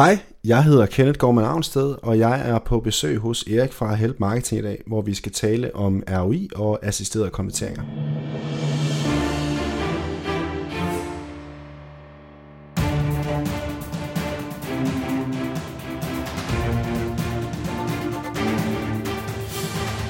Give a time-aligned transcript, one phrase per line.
[0.00, 4.20] Hej, jeg hedder Kenneth Gorman Avnsted, og jeg er på besøg hos Erik fra Help
[4.20, 7.82] Marketing i dag, hvor vi skal tale om ROI og assisterede konverteringer.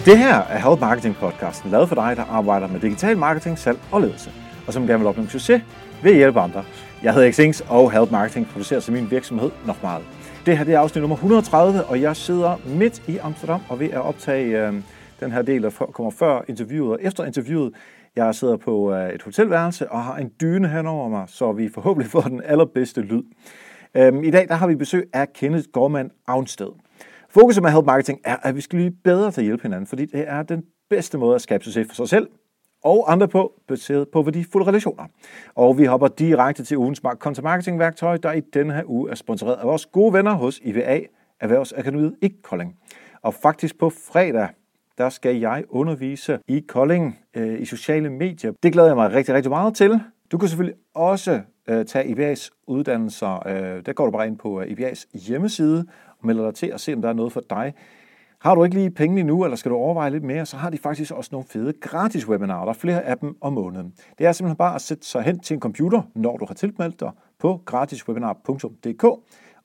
[0.04, 3.78] Det her er Help Marketing podcasten, lavet for dig, der arbejder med digital marketing, salg
[3.92, 4.30] og ledelse,
[4.66, 5.62] og som gerne vil opnå succes
[6.02, 6.64] ved at hjælpe andre.
[7.02, 10.04] Jeg hedder Xings, og Help Marketing producerer til min virksomhed nok meget.
[10.46, 13.90] Det her det er afsnit nummer 130, og jeg sidder midt i Amsterdam og ved
[13.90, 14.74] at optage øh,
[15.20, 17.72] den her del, der kommer før interviewet og efter interviewet.
[18.16, 22.10] Jeg sidder på øh, et hotelværelse og har en dyne henover mig, så vi forhåbentlig
[22.10, 23.22] får den allerbedste lyd.
[23.94, 26.70] Øh, I dag der har vi besøg af Kenneth Gorman Avnsted.
[27.30, 30.06] Fokuset med Help Marketing er, at vi skal blive bedre til at hjælpe hinanden, fordi
[30.06, 32.28] det er den bedste måde at skabe succes for sig selv
[32.84, 35.04] og andre på, baseret på værdifulde relationer.
[35.54, 39.14] Og vi hopper direkte til ugens content marketing værktøj, der i denne her uge er
[39.14, 41.00] sponsoreret af vores gode venner hos IVA
[41.40, 42.76] Erhvervsakademiet i Kolding.
[43.22, 44.48] Og faktisk på fredag,
[44.98, 48.52] der skal jeg undervise i Kolding øh, i sociale medier.
[48.62, 50.00] Det glæder jeg mig rigtig, rigtig meget til.
[50.32, 53.48] Du kan selvfølgelig også øh, tage IVA's uddannelser.
[53.48, 55.86] Øh, der går du bare ind på øh, IVA's hjemmeside
[56.18, 57.74] og melder dig til at se, om der er noget for dig.
[58.40, 60.78] Har du ikke lige penge nu, eller skal du overveje lidt mere, så har de
[60.78, 62.64] faktisk også nogle fede gratis webinarer.
[62.64, 63.94] Der er flere af dem om måneden.
[64.18, 67.00] Det er simpelthen bare at sætte sig hen til en computer, når du har tilmeldt
[67.00, 69.04] dig på gratiswebinar.dk,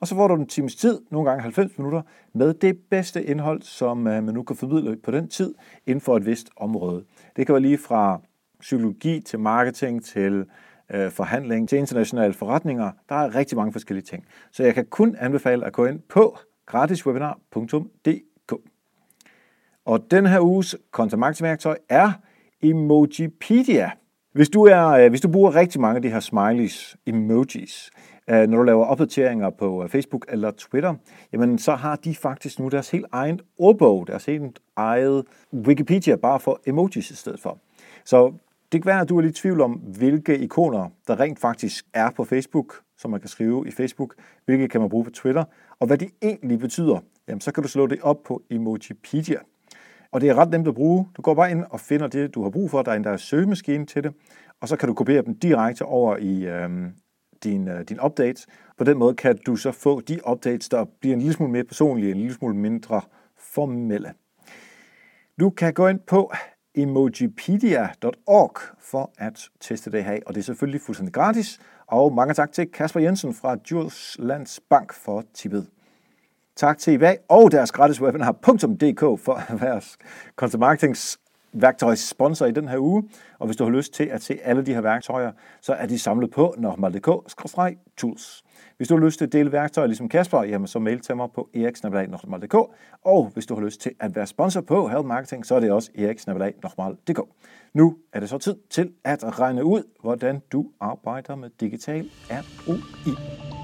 [0.00, 2.02] og så får du en times tid, nogle gange 90 minutter,
[2.34, 5.54] med det bedste indhold, som øh, man nu kan formidle på den tid
[5.86, 7.04] inden for et vist område.
[7.36, 8.20] Det kan være lige fra
[8.60, 10.44] psykologi til marketing til
[10.90, 12.90] øh, forhandling til internationale forretninger.
[13.08, 14.24] Der er rigtig mange forskellige ting.
[14.52, 18.35] Så jeg kan kun anbefale at gå ind på gratiswebinar.dk
[19.86, 22.12] og den her uges kontaktmarkedsværktøj er
[22.62, 23.90] Emojipedia.
[24.32, 27.90] Hvis du, er, øh, hvis du bruger rigtig mange af de her smileys, emojis,
[28.30, 30.94] øh, når du laver opdateringer på øh, Facebook eller Twitter,
[31.32, 36.40] jamen så har de faktisk nu deres helt egen ordbog, deres helt eget Wikipedia, bare
[36.40, 37.58] for emojis i stedet for.
[38.04, 38.32] Så
[38.72, 41.84] det kan være, at du er lidt i tvivl om, hvilke ikoner, der rent faktisk
[41.94, 45.44] er på Facebook, som man kan skrive i Facebook, hvilke kan man bruge på Twitter,
[45.80, 49.38] og hvad de egentlig betyder, jamen så kan du slå det op på Emojipedia.
[50.10, 51.08] Og det er ret nemt at bruge.
[51.16, 52.82] Du går bare ind og finder det, du har brug for.
[52.82, 54.12] Der er en der er søgemaskine til det.
[54.60, 56.70] Og så kan du kopiere dem direkte over i øh,
[57.44, 58.46] din, øh, din updates.
[58.78, 61.64] På den måde kan du så få de updates, der bliver en lille smule mere
[61.64, 63.00] personlige, en lille smule mindre
[63.38, 64.12] formelle.
[65.40, 66.32] Du kan gå ind på
[66.74, 71.60] emojipedia.org for at teste det her, og det er selvfølgelig fuldstændig gratis.
[71.86, 75.66] Og mange tak til Kasper Jensen fra Djurslands Bank for tippet.
[76.56, 79.80] Tak til IVA og deres gratis webinar.dk for at være
[80.36, 81.18] content marketings
[81.52, 83.04] værktøjs sponsor i den her uge.
[83.38, 85.98] Og hvis du har lyst til at se alle de her værktøjer, så er de
[85.98, 88.42] samlet på nokmal.dk-tools.
[88.76, 91.28] Hvis du har lyst til at dele værktøjer ligesom Kasper, jamen så mail til mig
[91.34, 92.54] på eriksnabelag.dk.
[93.04, 95.72] Og hvis du har lyst til at være sponsor på Help Marketing, så er det
[95.72, 97.20] også eriksnabelag.dk.
[97.74, 103.55] Nu er det så tid til at regne ud, hvordan du arbejder med digital ROI.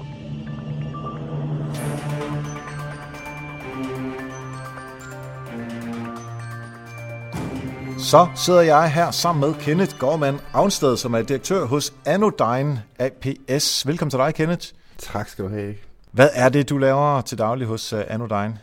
[8.13, 13.87] Så sidder jeg her sammen med Kenneth Gorman Avnsted, som er direktør hos Anodyne APS.
[13.87, 14.67] Velkommen til dig, Kenneth.
[14.97, 15.75] Tak skal du have.
[16.11, 18.57] Hvad er det, du laver til daglig hos uh, Anodyne?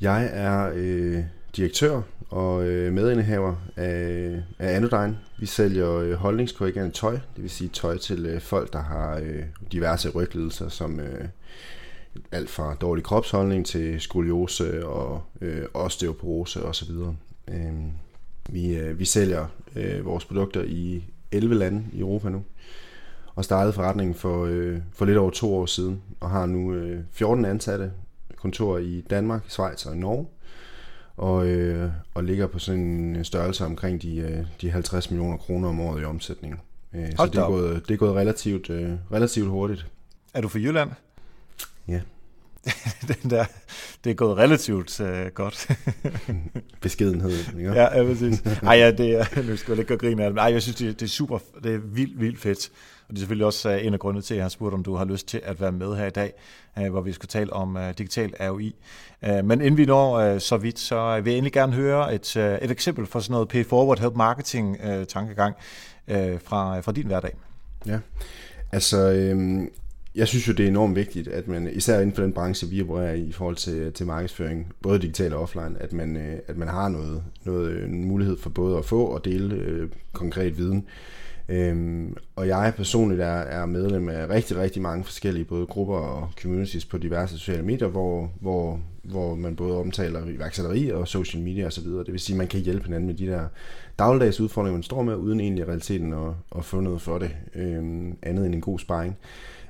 [0.00, 1.24] Jeg er øh,
[1.56, 5.18] direktør og øh, medindehaver af, af Anodyne.
[5.38, 9.42] Vi sælger øh, holdningskorrigerende tøj, det vil sige tøj til øh, folk, der har øh,
[9.72, 11.28] diverse rygledelser, som øh,
[12.32, 16.90] alt fra dårlig kropsholdning til skoliose og øh, osteoporose osv.
[17.50, 17.72] Øh,
[18.48, 19.46] vi, øh, vi sælger
[19.76, 22.44] øh, vores produkter i 11 lande i Europa nu,
[23.34, 27.00] og startede forretningen for, øh, for lidt over to år siden, og har nu øh,
[27.12, 27.92] 14 ansatte
[28.36, 30.26] kontorer i Danmark, Schweiz og Norge,
[31.16, 32.80] og, øh, og ligger på sådan
[33.16, 36.60] en størrelse omkring de, øh, de 50 millioner kroner om året i omsætning.
[36.94, 39.86] Øh, så det er, gået, det er gået relativt, øh, relativt hurtigt.
[40.34, 40.90] Er du fra Jylland?
[41.88, 42.00] Ja.
[43.22, 43.44] den der,
[44.04, 45.68] det er gået relativt uh, godt.
[46.82, 47.72] Beskedenhed, ikke?
[47.72, 48.42] Ja, ja, præcis.
[48.62, 50.76] Ej, ja, det er, nu skal jeg ikke gøre grin af det, Ej, jeg synes,
[50.76, 52.70] det, det er super, det er vildt, vildt fedt.
[53.08, 54.82] Og det er selvfølgelig også uh, en af grundene til, at jeg har spurgt, om
[54.82, 56.32] du har lyst til at være med her i dag,
[56.80, 58.74] uh, hvor vi skal tale om uh, digital ROI.
[59.22, 63.06] Men inden vi når så vidt, så vil jeg egentlig gerne høre et, et eksempel
[63.06, 64.78] for sådan noget pay forward help marketing
[65.08, 65.54] tankegang
[66.44, 67.36] fra, fra din hverdag.
[67.86, 67.98] Ja,
[68.72, 69.70] altså øhm,
[70.16, 72.82] jeg synes jo, det er enormt vigtigt, at man, især inden for den branche, vi
[72.82, 76.56] opererer i, i forhold til, til markedsføring, både digital og offline, at man, øh, at
[76.56, 80.58] man har noget, noget, øh, en mulighed for både at få og dele øh, konkret
[80.58, 80.86] viden.
[81.48, 86.30] Øhm, og jeg personligt er, er medlem af rigtig, rigtig mange forskellige både grupper og
[86.42, 91.66] communities på diverse sociale medier, hvor, hvor, hvor man både omtaler iværksætteri og social media
[91.66, 91.84] osv.
[91.84, 93.44] Det vil sige, at man kan hjælpe hinanden med de der
[93.98, 97.30] dagligdags udfordringer, man står med, uden egentlig i realiteten at, at få noget for det,
[97.54, 99.16] øhm, andet end en god sparring.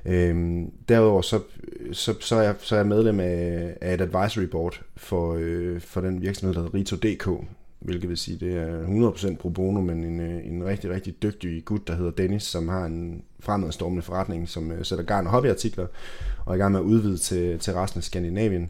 [0.07, 1.39] Øhm, derudover så,
[1.91, 5.81] så, så, er jeg, så er jeg medlem af, af et advisory board for, øh,
[5.81, 7.47] for den virksomhed, der hedder Rito.dk,
[7.79, 11.65] hvilket vil sige, det er 100% pro bono, men en, øh, en rigtig, rigtig dygtig
[11.65, 15.87] gut, der hedder Dennis, som har en fremadstormende forretning, som øh, sætter garn og hobbyartikler,
[16.45, 18.69] og er i gang med at udvide til, til resten af Skandinavien.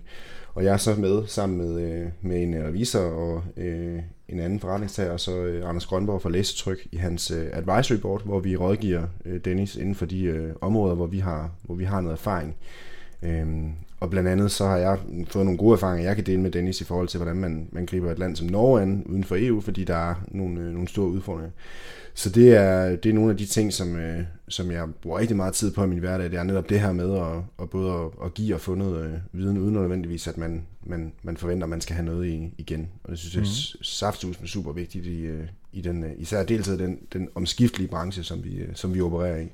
[0.57, 4.39] Og jeg er så med sammen med, øh, med en øh, revisor og øh, en
[4.39, 8.39] anden forretningstager, og så øh, Anders Grønborg fra Læsetryk i hans øh, advisory board, hvor
[8.39, 12.01] vi rådgiver øh, Dennis inden for de øh, områder, hvor vi har, hvor vi har
[12.01, 12.55] noget erfaring.
[13.23, 16.51] Øhm, og blandt andet så har jeg fået nogle gode erfaringer, jeg kan dele med
[16.51, 19.35] Dennis i forhold til, hvordan man, man griber et land som Norge an uden for
[19.39, 21.51] EU, fordi der er nogle, øh, nogle store udfordringer.
[22.13, 25.37] Så det er, det er nogle af de ting, som, øh, som jeg bruger rigtig
[25.37, 26.31] meget tid på i min hverdag.
[26.31, 29.05] Det er netop det her med at, at både at, at give og få noget
[29.05, 32.53] øh, viden, uden nødvendigvis, at man, man, man forventer, at man skal have noget i,
[32.57, 32.89] igen.
[33.03, 33.79] Og det synes jeg mm.
[33.79, 37.87] er safthus er super vigtigt i, øh, i den, øh, især deltid den, den omskiftelige
[37.87, 39.47] branche, som vi, øh, som vi opererer i.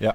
[0.00, 0.10] Ja,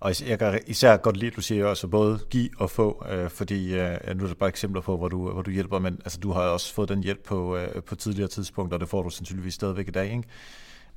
[0.00, 3.30] og jeg kan især godt lide, at du siger også både give og få, øh,
[3.30, 6.18] fordi øh, nu er der bare eksempler på, hvor du, hvor du hjælper, men altså,
[6.18, 9.10] du har også fået den hjælp på, øh, på tidligere tidspunkter, og det får du
[9.10, 10.24] sandsynligvis stadigvæk i dag, ikke?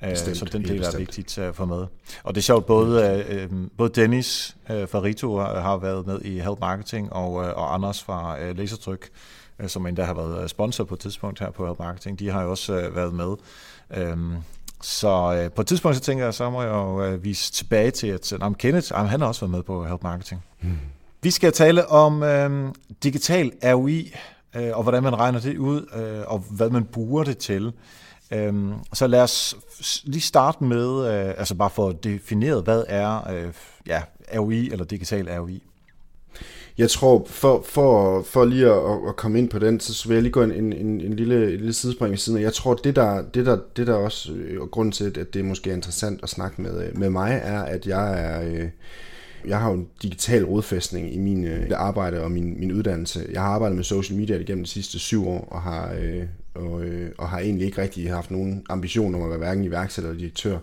[0.03, 1.85] Øh, bestemt, så den del er vigtigt at få med.
[2.23, 6.39] Og det er sjovt, både, øh, både Dennis øh, fra Rito har været med i
[6.39, 9.09] Help Marketing, og, øh, og Anders fra øh, Lasertryk,
[9.59, 12.43] øh, som endda har været sponsor på et tidspunkt her på Help Marketing, de har
[12.43, 13.35] jo også øh, været med.
[13.97, 14.17] Øh,
[14.81, 17.92] så øh, på et tidspunkt, så tænker jeg, så må jeg jo øh, vise tilbage
[17.92, 20.44] til, at øh, Kenneth, øh, han har også været med på Help Marketing.
[20.62, 20.77] Hmm.
[21.22, 22.74] Vi skal tale om øh,
[23.04, 24.13] digital ROI,
[24.56, 27.74] øh, og hvordan man regner det ud, øh, og hvad man bruger det til.
[28.31, 28.54] Øh,
[28.94, 29.56] så lad os
[30.04, 33.54] lige starte med, øh, altså bare for at definere, hvad er øh,
[33.88, 34.01] ja,
[34.38, 35.63] ROI eller digital ROI?
[36.77, 40.22] Jeg tror, for, for, for lige at, at komme ind på den, så vil jeg
[40.24, 42.42] lige gå en, en, en, en lille, en lille sidespring i siden.
[42.42, 45.45] Jeg tror, det der, det der, det der også, øh, og grund til, at det
[45.45, 48.44] måske er interessant at snakke med, øh, med mig, er, at jeg er...
[48.50, 48.69] Øh,
[49.48, 53.25] jeg har jo en digital rodfæstning i min øh, arbejde og min, min uddannelse.
[53.31, 56.24] Jeg har arbejdet med social media igennem de sidste syv år, og har, øh,
[56.54, 60.10] og, øh, og har egentlig ikke rigtig haft nogen ambition om at være hverken iværksætter
[60.10, 60.57] eller direktør.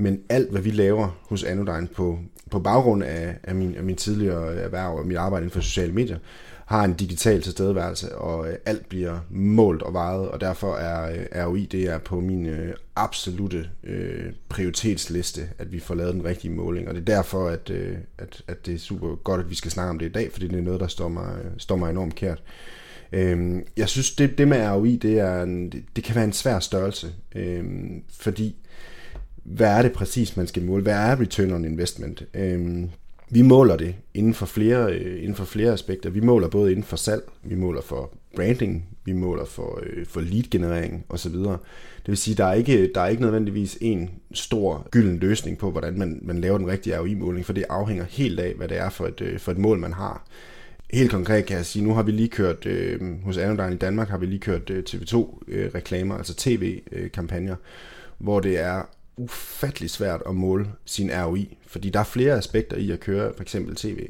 [0.00, 2.18] Men alt, hvad vi laver hos Anodyne på,
[2.50, 5.92] på baggrund af, af, min, af min tidligere erhverv og mit arbejde inden for sociale
[5.92, 6.18] medier,
[6.66, 11.46] har en digital tilstedeværelse, og øh, alt bliver målt og vejet, og derfor er øh,
[11.46, 16.52] ROI det er på min øh, absolute øh, prioritetsliste, at vi får lavet den rigtige
[16.52, 19.54] måling, og det er derfor, at, øh, at, at det er super godt, at vi
[19.54, 21.90] skal snakke om det i dag, fordi det er noget, der står mig, står mig
[21.90, 22.42] enormt kært.
[23.12, 26.32] Øhm, jeg synes, det, det med ROI, det, er en, det, det kan være en
[26.32, 28.56] svær størrelse, øhm, fordi
[29.44, 30.82] hvad er det præcis, man skal måle?
[30.82, 32.22] Hvad er return on investment?
[32.34, 32.90] Øhm,
[33.30, 36.10] vi måler det inden for, flere, øh, inden for flere aspekter.
[36.10, 40.20] Vi måler både inden for salg, vi måler for branding, vi måler for, øh, for
[40.20, 41.34] lead-generering osv.
[41.34, 41.58] Det
[42.06, 45.98] vil sige, der er ikke, der er ikke nødvendigvis en stor gylden løsning på, hvordan
[45.98, 49.06] man, man laver den rigtige ROI-måling, for det afhænger helt af, hvad det er for
[49.06, 50.24] et, øh, for et mål, man har.
[50.90, 54.08] Helt konkret kan jeg sige, nu har vi lige kørt, øh, hos Anodyne i Danmark
[54.08, 57.58] har vi lige kørt øh, TV2-reklamer, øh, altså tv-kampagner, øh,
[58.18, 58.82] hvor det er
[59.18, 63.42] ufattelig svært at måle sin ROI, fordi der er flere aspekter i at køre for
[63.42, 64.08] eksempel tv.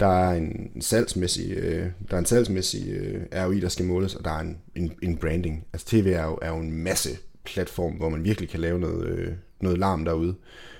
[0.00, 4.24] Der er en salgsmæssig, øh, der er en salgsmæssig øh, ROI, der skal måles, og
[4.24, 5.64] der er en, en, en branding.
[5.72, 7.10] Altså tv er jo, er jo en masse
[7.44, 10.34] platform, hvor man virkelig kan lave noget, øh, noget larm derude.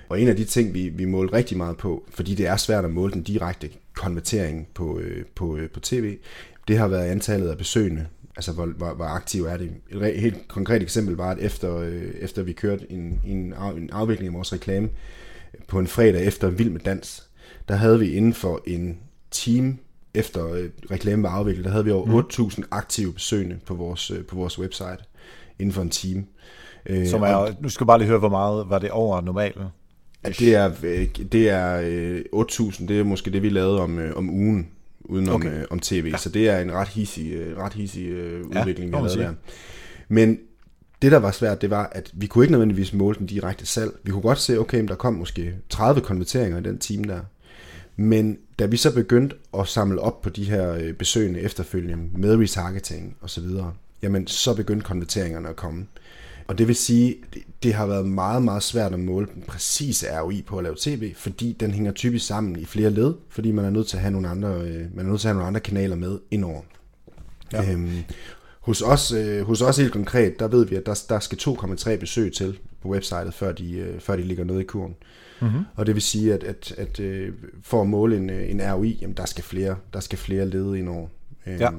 [0.09, 2.85] Og en af de ting, vi, vi målte rigtig meget på, fordi det er svært
[2.85, 6.17] at måle den direkte konvertering på, øh, på, øh, på tv,
[6.67, 9.71] det har været antallet af besøgende altså hvor, hvor, hvor aktiv er det.
[9.91, 13.89] Et helt konkret eksempel var, at efter, øh, efter vi kørte en, en, af, en
[13.89, 14.89] afvikling af vores reklame
[15.67, 17.29] på en fredag efter Vild med Dans,
[17.67, 18.97] der havde vi inden for en
[19.31, 19.77] time
[20.13, 22.47] efter øh, reklame var afviklet, der havde vi over mm.
[22.49, 24.97] 8.000 aktive besøgende på vores, øh, på vores website
[25.59, 26.25] inden for en time.
[26.85, 29.57] Øh, Som er, nu skal jeg bare lige høre, hvor meget var det over normalt?
[30.39, 34.69] Det er, øh, det er 8.000, det er måske det, vi lavede om, om ugen
[35.05, 35.59] udenom okay.
[35.59, 36.09] øh, om tv.
[36.11, 36.17] Ja.
[36.17, 39.17] Så det er en ret hissig, øh, ret hissig øh, udvikling, ja, vi har lavet
[39.17, 39.33] der.
[40.07, 40.39] Men
[41.01, 43.91] det, der var svært, det var, at vi kunne ikke nødvendigvis måle den direkte salg.
[44.03, 47.19] Vi kunne godt se, okay, der kom måske 30 konverteringer i den time der.
[47.95, 52.37] Men da vi så begyndte at samle op på de her øh, besøgende efterfølgende med
[52.39, 55.85] retargeting og så videre, jamen så begyndte konverteringerne at komme.
[56.47, 57.15] Og det vil sige,
[57.65, 61.13] det, har været meget, meget svært at måle den præcise ROI på at lave tv,
[61.15, 64.11] fordi den hænger typisk sammen i flere led, fordi man er nødt til at have
[64.11, 66.61] nogle andre, øh, man er nødt til at have nogle andre kanaler med indover.
[67.53, 67.71] Ja.
[67.71, 68.03] Øhm,
[68.65, 71.95] Hos os, øh, hos os helt konkret, der ved vi, at der, der skal 2,3
[71.95, 74.95] besøg til på websitet, før de, øh, før de ligger nede i kurven.
[75.41, 75.61] Mm-hmm.
[75.75, 78.97] Og det vil sige, at, at, at øh, for at måle en, øh, en ROI,
[79.01, 81.07] jamen der skal flere, der skal flere lede ind over.
[81.47, 81.69] Ja.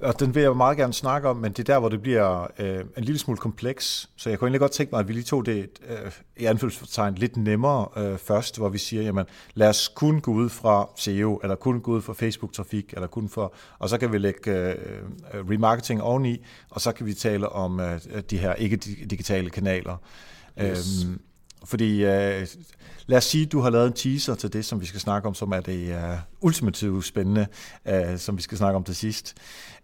[0.00, 2.46] Og den vil jeg meget gerne snakke om, men det er der, hvor det bliver
[2.58, 4.10] øh, en lille smule kompleks.
[4.16, 7.14] Så jeg kunne egentlig godt tænke mig, at vi lige tog det øh, i anfølgelsestegn
[7.14, 9.24] lidt nemmere øh, først, hvor vi siger, jamen
[9.54, 13.28] lad os kun gå ud fra SEO, eller kun gå ud fra Facebook-trafik, eller kun
[13.28, 14.76] for, og så kan vi lægge øh,
[15.34, 18.00] remarketing oveni, og så kan vi tale om øh,
[18.30, 19.96] de her ikke-digitale kanaler.
[20.62, 21.04] Yes.
[21.04, 21.20] Øhm,
[21.64, 22.46] fordi øh,
[23.06, 25.28] lad os sige, at du har lavet en teaser til det, som vi skal snakke
[25.28, 27.46] om, som er det uh, ultimativt spændende,
[27.90, 29.34] uh, som vi skal snakke om til sidst.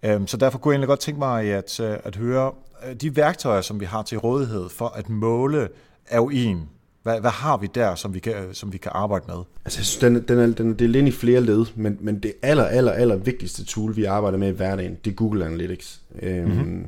[0.08, 2.52] Um, så derfor kunne jeg egentlig godt tænke mig at, uh, at høre
[2.88, 5.68] uh, de værktøjer, som vi har til rådighed for at måle
[6.10, 6.58] ROI'en.
[7.02, 9.36] Hvad, hvad har vi der, som vi kan, som vi kan arbejde med?
[9.64, 12.64] Altså, den, den, er, den er delt ind i flere led, men, men det aller,
[12.64, 16.00] aller, aller vigtigste tool, vi arbejder med i hverdagen, det er Google Analytics.
[16.22, 16.86] Mm-hmm.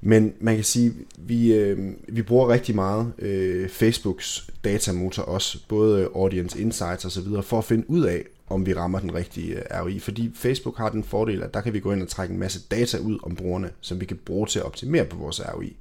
[0.00, 1.78] Men man kan sige, vi, øh,
[2.08, 7.64] vi bruger rigtig meget øh, Facebooks datamotor også, både øh, Audience Insights osv., for at
[7.64, 9.98] finde ud af, om vi rammer den rigtige øh, ROI.
[9.98, 12.60] Fordi Facebook har den fordel, at der kan vi gå ind og trække en masse
[12.70, 15.76] data ud om brugerne, som vi kan bruge til at optimere på vores ROI.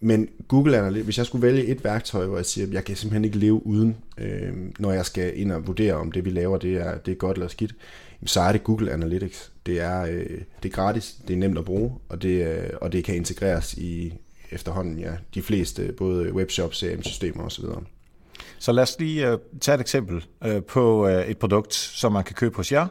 [0.00, 2.96] Men Google Analytics, hvis jeg skulle vælge et værktøj, hvor jeg siger, at jeg kan
[2.96, 6.58] simpelthen ikke leve uden, øh, når jeg skal ind og vurdere, om det vi laver,
[6.58, 7.74] det er, det er godt eller skidt,
[8.24, 9.52] så er det Google Analytics.
[9.66, 12.92] Det er, øh, det er gratis, det er nemt at bruge, og det, øh, og
[12.92, 14.14] det kan integreres i
[14.50, 17.64] efterhånden ja, de fleste både webshops, CRM-systemer osv.
[18.58, 22.24] Så lad os lige øh, tage et eksempel øh, på øh, et produkt, som man
[22.24, 22.86] kan købe hos jer,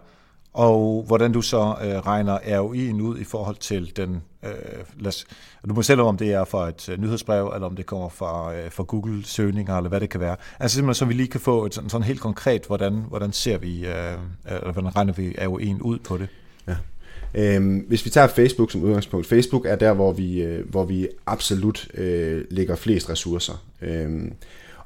[0.54, 4.52] og hvordan du så øh, regner ROI'en ud i forhold til den, øh,
[5.00, 5.26] lad os,
[5.70, 8.56] du må selv om det er fra et uh, nyhedsbrev, eller om det kommer fra,
[8.56, 10.36] øh, fra Google-søgninger, eller hvad det kan være.
[10.60, 13.58] Altså simpelthen, så vi lige kan få et sådan, sådan helt konkret, hvordan, hvordan ser
[13.58, 16.28] vi, øh, øh eller hvordan regner vi ROI'en ud på det.
[16.68, 16.76] Ja.
[17.36, 21.08] Øhm, hvis vi tager Facebook som udgangspunkt, Facebook er der, hvor vi, øh, hvor vi
[21.26, 23.64] absolut øh, lægger flest ressourcer.
[23.82, 24.34] Øhm,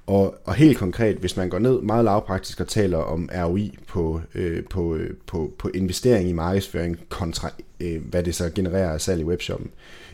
[0.08, 4.22] og, og helt konkret, hvis man går ned meget lavpraktisk og taler om ROI på,
[4.36, 7.50] øh, på, øh, på, på investering i markedsføring kontra
[7.80, 9.70] øh, hvad det så genererer af salg i webshoppen,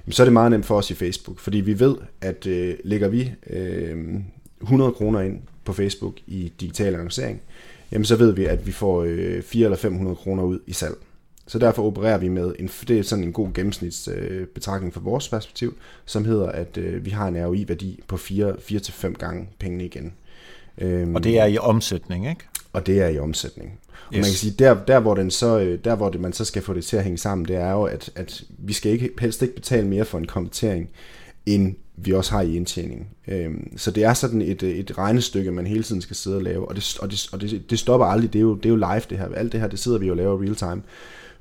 [0.09, 3.07] så er det meget nemt for os i Facebook, fordi vi ved, at øh, lægger
[3.07, 3.97] vi øh,
[4.61, 7.41] 100 kroner ind på Facebook i digital annoncering,
[7.91, 10.95] jamen så ved vi, at vi får øh, 400 eller 500 kroner ud i salg.
[11.47, 15.29] Så derfor opererer vi med, en, det er sådan en god gennemsnitsbetragtning øh, fra vores
[15.29, 20.13] perspektiv, som hedder, at øh, vi har en ROI-værdi på 4-5 gange pengene igen.
[20.77, 22.41] Øhm, og det er i omsætning, ikke?
[22.73, 23.79] Og det er i omsætning.
[24.07, 24.17] Og yes.
[24.17, 26.61] man kan sige, der, der hvor, den så, øh, der, hvor det, man så skal
[26.61, 29.41] få det til at hænge sammen, det er jo, at, at vi skal ikke, helst
[29.41, 30.89] ikke betale mere for en konvertering,
[31.45, 33.07] end vi også har i indtjening.
[33.27, 36.69] Øhm, så det er sådan et, et regnestykke, man hele tiden skal sidde og lave,
[36.69, 38.75] og det, og det, og det, det stopper aldrig, det er, jo, det er jo
[38.75, 39.27] live det her.
[39.35, 40.81] Alt det her, det sidder vi jo og laver real time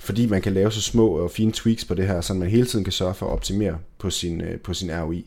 [0.02, 2.66] fordi man kan lave så små og fine tweaks på det her, så man hele
[2.66, 5.26] tiden kan sørge for at optimere på sin, øh, på sin ROI.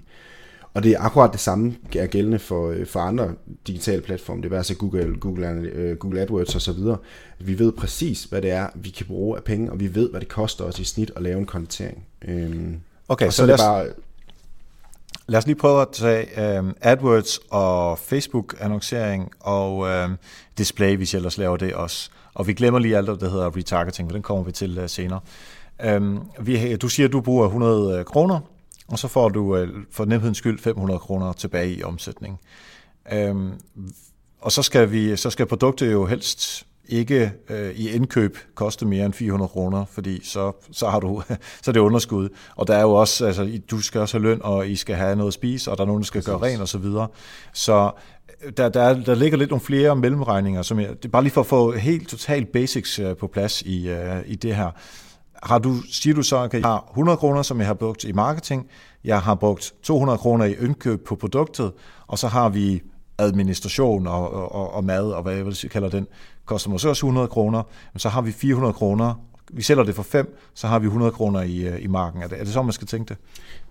[0.74, 3.32] Og det er akkurat det samme er gældende for, øh, for andre
[3.68, 6.80] digitale platforme, det vil altså Google, Google, øh, Google AdWords osv.
[7.40, 10.20] Vi ved præcis, hvad det er, vi kan bruge af penge, og vi ved, hvad
[10.20, 12.06] det koster os i snit at lave en konvertering.
[12.28, 13.88] Øhm, okay, så, så lad, os, bare...
[15.28, 20.18] lad os lige prøve at tage um, AdWords og Facebook-annoncering og um,
[20.58, 22.10] display, hvis jeg ellers laver det også.
[22.36, 25.20] Og vi glemmer lige alt, der hedder retargeting, for den kommer vi til uh, senere.
[25.98, 28.40] Um, vi, du siger, at du bruger 100 uh, kroner,
[28.88, 32.40] og så får du uh, for nemhedens skyld 500 kroner tilbage i omsætning.
[33.30, 33.54] Um,
[34.42, 39.06] og så skal, vi, så skal produktet jo helst ikke øh, i indkøb koste mere
[39.06, 41.24] end 400 kroner, fordi så, så har du
[41.64, 42.30] så er det underskud.
[42.56, 45.16] Og der er jo også, altså, du skal også have løn, og I skal have
[45.16, 47.08] noget at spise, og der er nogen, der skal gøre ren og så videre.
[47.54, 47.92] Så
[48.58, 51.42] der, der, der ligger lidt nogle flere mellemregninger, som jeg, det er bare lige for
[51.42, 54.72] at få helt totalt basics øh, på plads i, uh, i det her.
[55.44, 58.12] Har du, siger du så, at jeg har 100 kroner, som jeg har brugt i
[58.12, 58.68] marketing,
[59.04, 61.72] jeg har brugt 200 kroner i indkøb på produktet,
[62.08, 62.82] og så har vi
[63.18, 66.08] administration og, og, og mad, og hvad jeg vil sige, kalder den,
[66.46, 69.14] koster måske også 100 kroner, men så har vi 400 kroner,
[69.52, 72.22] vi sælger det for 5, så har vi 100 kroner i, øh, i marken.
[72.22, 73.18] Er det, er det så, man skal tænke det?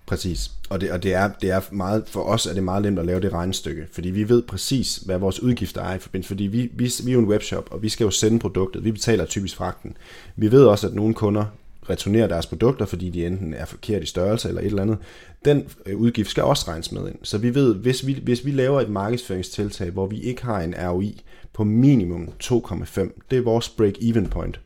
[0.06, 0.50] Præcis.
[0.68, 3.06] Og, det, og det, er, det er meget, for os er det meget nemt at
[3.06, 6.70] lave det regnestykke, fordi vi ved præcis, hvad vores udgifter er i forbindelse, fordi vi,
[6.74, 9.56] vi, vi er jo en webshop, og vi skal jo sende produktet, vi betaler typisk
[9.56, 9.96] fragten.
[10.36, 11.44] Vi ved også, at nogle kunder
[11.90, 14.98] returnerer deres produkter, fordi de enten er forkert i størrelse eller et eller andet.
[15.44, 17.18] Den øh, udgift skal også regnes med ind.
[17.22, 20.74] Så vi ved, hvis vi, hvis vi laver et markedsføringstiltag, hvor vi ikke har en
[20.78, 23.00] ROI på minimum 2,5,
[23.30, 24.60] det er vores break-even point.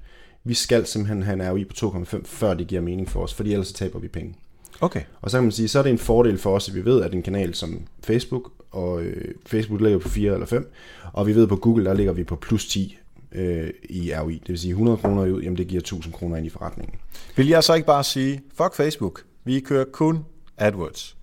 [0.49, 3.52] Vi skal simpelthen have en ROI på 2,5, før det giver mening for os, fordi
[3.52, 4.35] ellers så taber vi penge.
[4.81, 5.02] Okay.
[5.21, 7.02] Og så kan man sige, så er det en fordel for os, at vi ved,
[7.02, 10.73] at en kanal som Facebook, og øh, Facebook ligger på 4 eller 5,
[11.12, 12.99] og vi ved på Google, der ligger vi på plus 10
[13.33, 14.35] øh, i ROI.
[14.35, 16.99] Det vil sige 100 kroner ud, jamen det giver 1000 kroner ind i forretningen.
[17.37, 20.25] Vil jeg så ikke bare sige, fuck Facebook, Vi kører kun
[20.57, 21.17] AdWords.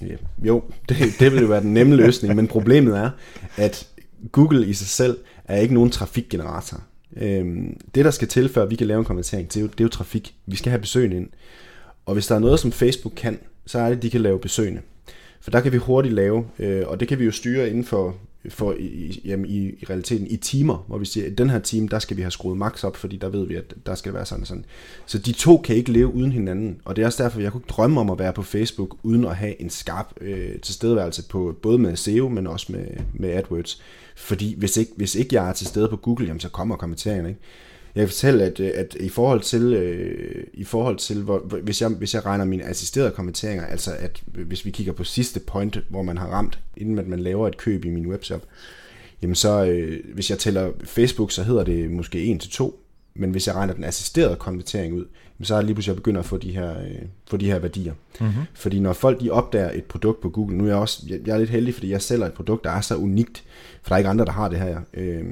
[0.00, 0.14] Ja.
[0.42, 3.10] Jo, det, det vil jo være den nemme løsning, men problemet er,
[3.56, 3.88] at
[4.32, 6.82] Google i sig selv er ikke nogen trafikgenerator.
[7.16, 9.80] Øhm, det, der skal til, før vi kan lave en konvertering, det er, jo, det
[9.80, 10.34] er jo trafik.
[10.46, 11.28] Vi skal have besøgende ind.
[12.06, 14.38] Og hvis der er noget, som Facebook kan, så er det, at de kan lave
[14.38, 14.80] besøgende.
[15.40, 18.16] For der kan vi hurtigt lave, øh, og det kan vi jo styre inden for,
[18.48, 21.88] for i, jamen i, i realiteten i timer, hvor vi siger, at den her time,
[21.88, 24.26] der skal vi have skruet max op, fordi der ved vi, at der skal være
[24.26, 24.64] sådan og sådan.
[25.06, 27.60] Så de to kan ikke leve uden hinanden, og det er også derfor, jeg kunne
[27.60, 31.56] ikke drømme om at være på Facebook, uden at have en skarp øh, tilstedeværelse på,
[31.62, 33.82] både med SEO, men også med, med AdWords.
[34.16, 37.28] Fordi hvis ikke, hvis ikke jeg er til stede på Google, jamen så kommer kommentarerne,
[37.28, 37.40] ikke?
[37.94, 41.82] Jeg kan fortælle, at, øh, at i forhold til, øh, i forhold til hvor, hvis,
[41.82, 45.78] jeg, hvis jeg regner mine assisterede kommenteringer, altså at hvis vi kigger på sidste point,
[45.88, 48.42] hvor man har ramt, inden at man laver et køb i min webshop,
[49.22, 52.81] jamen så, øh, hvis jeg tæller Facebook, så hedder det måske 1 til 2,
[53.14, 55.04] men hvis jeg regner den assisterede konvertering ud,
[55.42, 56.98] så er det lige pludselig, jeg begynder at få de her, øh,
[57.30, 57.94] få de her værdier.
[58.20, 58.42] Mm-hmm.
[58.54, 61.34] Fordi når folk de opdager et produkt på Google, nu er jeg også, jeg, jeg
[61.34, 63.44] er lidt heldig, fordi jeg sælger et produkt, der er så unikt,
[63.82, 64.80] for der er ikke andre, der har det her.
[64.94, 65.24] Øh,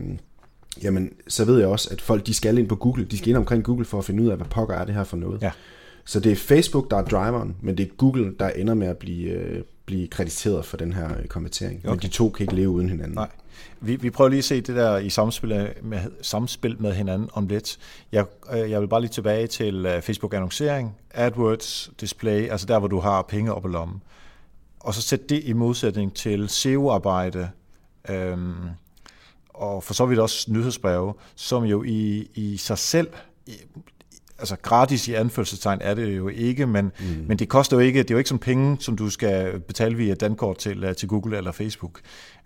[0.82, 3.36] jamen så ved jeg også, at folk de skal ind på Google, de skal ind
[3.36, 5.42] omkring Google for at finde ud af, hvad pokker er det her for noget.
[5.42, 5.50] Ja.
[6.04, 8.96] Så det er Facebook, der er driveren, men det er Google, der ender med at
[8.96, 11.80] blive, øh, blive krediteret for den her øh, konvertering.
[11.84, 11.90] Okay.
[11.90, 13.14] Men de to kan ikke leve uden hinanden.
[13.14, 13.28] Nej.
[13.80, 17.46] Vi, vi prøver lige at se det der i samspil med, samspil med hinanden om
[17.46, 17.78] lidt.
[18.12, 22.88] Jeg, øh, jeg vil bare lige tilbage til øh, Facebook-annoncering, AdWords, display, altså der, hvor
[22.88, 24.02] du har penge op i lommen.
[24.80, 27.50] Og så sæt det i modsætning til SEO-arbejde,
[28.08, 28.54] øhm,
[29.48, 33.08] og for så vidt også nyhedsbreve, som jo i, i sig selv,
[34.40, 37.24] altså gratis i anførselstegn er det jo ikke, men, mm.
[37.28, 39.96] men det koster jo ikke, det er jo ikke som penge, som du skal betale
[39.96, 42.00] via dankort til, øh, til Google eller Facebook.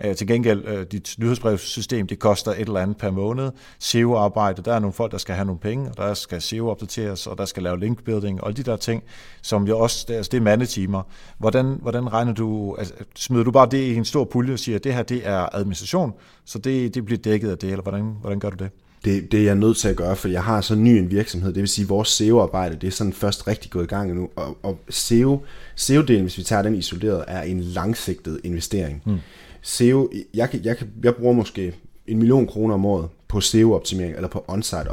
[0.05, 3.51] Uh, til gengæld, uh, dit nyhedsbrevssystem, det koster et eller andet per måned.
[3.79, 7.27] SEO-arbejde, der er nogle folk, der skal have nogle penge, og der skal SEO opdateres,
[7.27, 9.03] og der skal lave linkbuilding, og alle de der ting,
[9.43, 11.03] som jo også, altså det er mandetimer.
[11.39, 14.77] Hvordan, hvordan regner du, altså, smider du bare det i en stor pulje og siger,
[14.77, 16.13] at det her, det er administration,
[16.45, 18.71] så det, det bliver dækket af det, eller hvordan, hvordan gør du det?
[19.05, 21.53] Det, det er jeg nødt til at gøre, for jeg har så ny en virksomhed,
[21.53, 24.29] det vil sige, at vores SEO-arbejde, det er sådan først rigtig gået i gang nu,
[24.37, 25.43] og, og SEO,
[25.77, 29.03] SEO-delen, hvis vi tager den isoleret, er en langsigtet investering.
[29.05, 29.19] Hmm.
[29.63, 31.75] SEO, jeg, jeg, jeg bruger måske
[32.07, 34.89] en million kroner om året på SEO-optimering, eller på on-site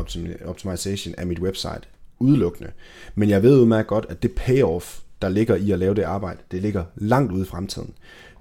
[0.45, 1.81] optimization af mit website,
[2.19, 2.71] udelukkende.
[3.15, 6.39] Men jeg ved udmærket godt, at det payoff, der ligger i at lave det arbejde,
[6.51, 7.93] det ligger langt ude i fremtiden.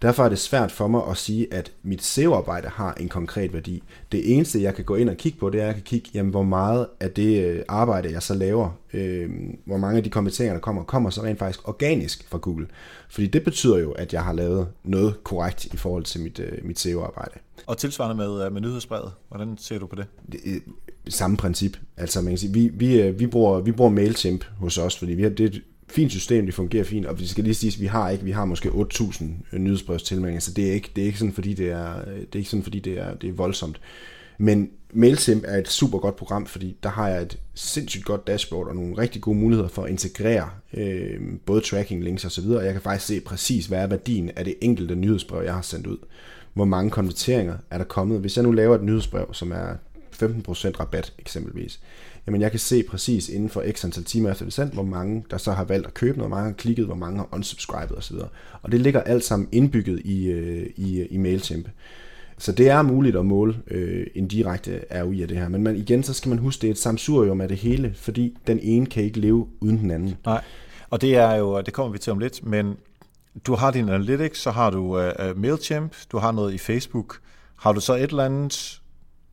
[0.03, 3.83] Derfor er det svært for mig at sige, at mit SEO-arbejde har en konkret værdi.
[4.13, 6.11] Det eneste, jeg kan gå ind og kigge på, det er, at jeg kan kigge,
[6.15, 9.31] jamen, hvor meget af det øh, arbejde, jeg så laver, øh,
[9.65, 12.67] hvor mange af de kommenteringer, der kommer, kommer så rent faktisk organisk fra Google.
[13.11, 16.59] Fordi det betyder jo, at jeg har lavet noget korrekt i forhold til mit, øh,
[16.63, 17.35] mit SEO-arbejde.
[17.67, 20.07] Og tilsvarende med, øh, med nyhedsbrevet, hvordan ser du på det?
[20.33, 20.63] det
[21.09, 21.77] samme princip.
[21.97, 25.23] Altså man kan sige, vi, vi, vi, bruger, vi bruger MailChimp hos os, fordi vi
[25.23, 28.11] har, det, fint system, det fungerer fint, og vi skal lige sige, at vi har
[28.11, 31.35] ikke, vi har måske 8.000 øh, nyhedsbrevstilmeldinger, så det er ikke, det er ikke sådan,
[31.35, 33.81] fordi det er, det er ikke sådan, fordi det er, det er voldsomt.
[34.39, 38.69] Men MailChimp er et super godt program, fordi der har jeg et sindssygt godt dashboard
[38.69, 42.49] og nogle rigtig gode muligheder for at integrere øh, både tracking links osv.
[42.49, 45.63] Og jeg kan faktisk se præcis, hvad er værdien af det enkelte nyhedsbrev, jeg har
[45.63, 45.97] sendt ud.
[46.55, 48.21] Hvor mange konverteringer er der kommet.
[48.21, 49.75] Hvis jeg nu laver et nyhedsbrev, som er
[50.23, 51.81] 15% rabat eksempelvis,
[52.27, 55.25] jamen jeg kan se præcis inden for x antal timer efter det sendt, hvor mange
[55.31, 57.99] der så har valgt at købe noget, hvor mange har klikket, hvor mange har unsubscribet
[57.99, 58.17] osv.
[58.63, 61.69] Og det ligger alt sammen indbygget i, øh, i, øh, i MailChimp.
[62.39, 65.49] Så det er muligt at måle øh, en direkte ROI af det her.
[65.49, 68.37] Men man, igen, så skal man huske, det er et samsurium af det hele, fordi
[68.47, 70.17] den ene kan ikke leve uden den anden.
[70.25, 70.43] Nej,
[70.91, 72.77] og det er jo, det kommer vi til om lidt, men
[73.47, 77.21] du har din Analytics, så har du uh, MailChimp, du har noget i Facebook.
[77.57, 78.80] Har du så et eller andet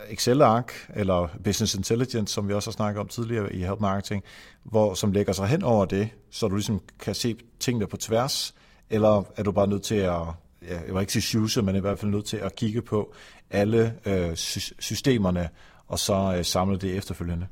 [0.09, 4.23] Excel-ark, eller Business Intelligence, som vi også har snakket om tidligere i Help Marketing,
[4.63, 8.55] hvor, som lægger sig hen over det, så du ligesom kan se tingene på tværs,
[8.89, 10.21] eller er du bare nødt til at,
[10.67, 13.13] ja, jeg vil ikke sige sjuse, men i hvert fald nødt til at kigge på
[13.51, 14.35] alle øh,
[14.79, 15.49] systemerne,
[15.87, 17.47] og så øh, samle det efterfølgende?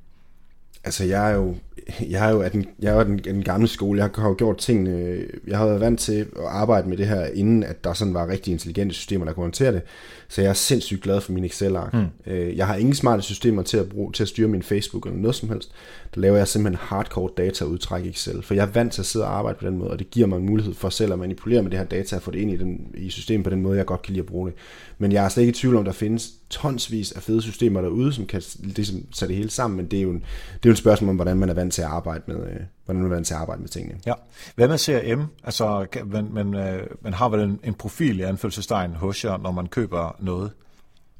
[0.85, 1.55] Altså, jeg er jo,
[2.09, 4.03] jeg er jo, den, jeg er den, den gamle skole.
[4.03, 5.17] Jeg har jo gjort tingene...
[5.47, 8.27] Jeg har været vant til at arbejde med det her, inden at der sådan var
[8.27, 9.81] rigtig intelligente systemer, der kunne håndtere det.
[10.27, 11.93] Så jeg er sindssygt glad for min Excel-ark.
[11.93, 12.05] Mm.
[12.55, 15.35] Jeg har ingen smarte systemer til at, bruge, til at styre min Facebook eller noget
[15.35, 15.71] som helst.
[16.15, 18.41] Der laver jeg simpelthen hardcore dataudtræk i Excel.
[18.43, 20.27] For jeg er vant til at sidde og arbejde på den måde, og det giver
[20.27, 22.51] mig en mulighed for selv at manipulere med det her data og få det ind
[22.51, 24.57] i, den, i systemet på den måde, jeg godt kan lide at bruge det.
[24.97, 28.13] Men jeg er slet ikke i tvivl om, der findes tonsvis af fede systemer derude,
[28.13, 30.71] som kan ligesom sætte det hele sammen, men det er jo en, det er jo
[30.71, 33.15] et spørgsmål om, hvordan man er vant til at arbejde med, øh, hvordan man er
[33.15, 33.99] vant til at arbejde med tingene.
[34.05, 34.13] Ja.
[34.55, 35.23] Hvad med CRM?
[35.43, 39.51] Altså, man, man, øh, man har vel en, en profil i anfølgelsestegn hos jer, når
[39.51, 40.51] man køber noget?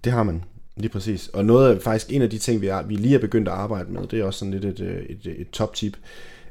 [0.03, 0.43] Det har man.
[0.77, 1.27] Lige præcis.
[1.27, 3.53] Og noget af, faktisk en af de ting, vi, er, vi lige er begyndt at
[3.53, 5.97] arbejde med, det er også sådan lidt et, øh, et, et, et top tip.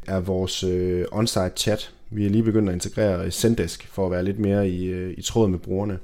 [0.06, 1.92] er vores øh, on-site chat.
[2.10, 5.22] Vi er lige begyndt at integrere Zendesk for at være lidt mere i, øh, i
[5.22, 5.98] tråd med brugerne,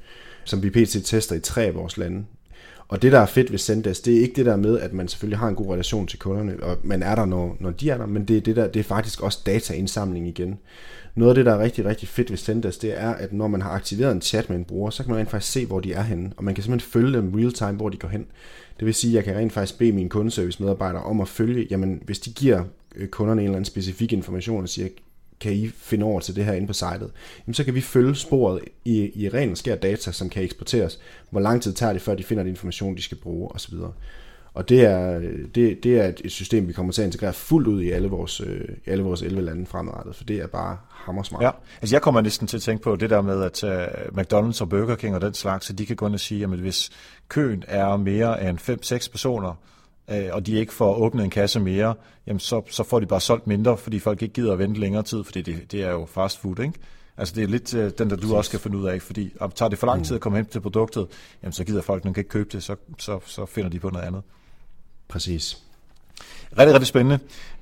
[0.45, 1.05] som vi pt.
[1.05, 2.25] tester i tre af vores lande.
[2.91, 5.09] Og det, der er fedt ved Zendesk, det er ikke det der med, at man
[5.09, 7.99] selvfølgelig har en god relation til kunderne, og man er der, når, når de er
[7.99, 10.59] der, men det er, det, der, det er faktisk også dataindsamling igen.
[11.15, 13.63] Noget af det, der er rigtig, rigtig fedt ved Zendesk, det er, at når man
[13.63, 15.93] har aktiveret en chat med en bruger, så kan man rent faktisk se, hvor de
[15.93, 18.27] er henne, og man kan simpelthen følge dem real time, hvor de går hen.
[18.79, 21.67] Det vil sige, at jeg kan rent faktisk bede mine kundeservice medarbejdere om at følge,
[21.71, 22.65] jamen hvis de giver
[22.97, 24.89] øh, kunderne en eller anden specifik information og siger,
[25.41, 27.11] kan I finde over til det her inde på sitet,
[27.47, 31.01] jamen så kan vi følge sporet i, i ren og skær data, som kan eksporteres.
[31.31, 33.75] Hvor lang tid tager det, før de finder den information, de skal bruge osv.
[34.55, 35.19] Og det er,
[35.55, 38.41] det, det er et system, vi kommer til at integrere fuldt ud i alle vores,
[38.41, 41.43] øh, alle vores 11 lande fremadrettet, for det er bare hammersmart.
[41.43, 41.51] Ja,
[41.83, 44.69] altså jeg kommer næsten til at tænke på det der med, at uh, McDonald's og
[44.69, 46.91] Burger King og den slags, så de kan gå ind og sige, at hvis
[47.29, 48.59] køen er mere end
[49.07, 49.55] 5-6 personer,
[50.11, 51.95] øh, og de ikke får åbnet en kasse mere,
[52.27, 55.03] jamen så, så får de bare solgt mindre, fordi folk ikke gider at vente længere
[55.03, 56.79] tid, fordi det, det er jo fast food, ikke?
[57.17, 59.51] Altså det er lidt uh, den, der du også skal finde ud af, fordi om
[59.51, 61.07] tager det for lang tid at komme hen til produktet,
[61.43, 64.07] jamen så gider folk nok ikke købe det, så, så, så finder de på noget
[64.07, 64.23] andet.
[65.09, 65.63] Præcis.
[66.59, 67.19] Rigtig, rigtig spændende.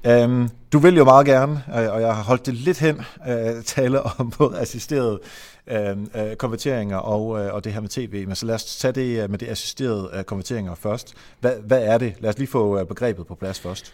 [0.07, 3.62] Øhm, du vil jo meget gerne, øh, og jeg har holdt det lidt hen, øh,
[3.64, 5.20] tale om både assisterede
[5.66, 8.27] øhm, øh, konverteringer og, øh, og det her med tv.
[8.27, 11.14] Men så lad os tage det øh, med det assisterede øh, konverteringer først.
[11.40, 12.14] Hvad, hvad er det?
[12.20, 13.92] Lad os lige få øh, begrebet på plads først.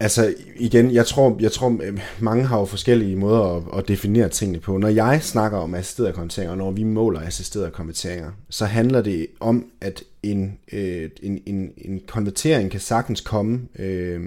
[0.00, 4.28] Altså igen, jeg tror, jeg tror øh, mange har jo forskellige måder at, at definere
[4.28, 4.78] tingene på.
[4.78, 9.26] Når jeg snakker om assisterede konverteringer, og når vi måler assisterede konverteringer, så handler det
[9.40, 14.20] om, at en, øh, en, en, en konvertering kan sagtens komme øh,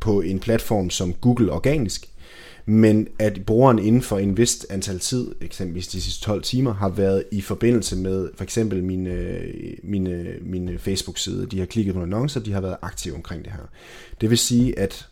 [0.00, 2.08] på en platform som Google organisk,
[2.66, 6.88] men at brugeren inden for en vist antal tid, eksempelvis de sidste 12 timer, har
[6.88, 11.94] været i forbindelse med for eksempel mine, øh, mine, øh, mine Facebook-side, de har klikket
[11.94, 13.68] på annoncer, de har været aktive omkring det her.
[14.20, 15.08] Det vil sige, at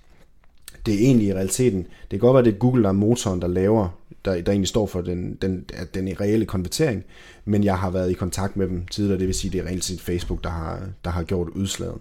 [0.87, 2.93] det er egentlig i realiteten, det kan godt være, at det er Google, der er
[2.93, 3.89] motoren, der laver,
[4.25, 7.05] der, der egentlig står for den, den, den reelle konvertering,
[7.45, 9.85] men jeg har været i kontakt med dem tidligere, det vil sige, det er reelt
[9.85, 11.99] set Facebook, der har, der har gjort udslaget.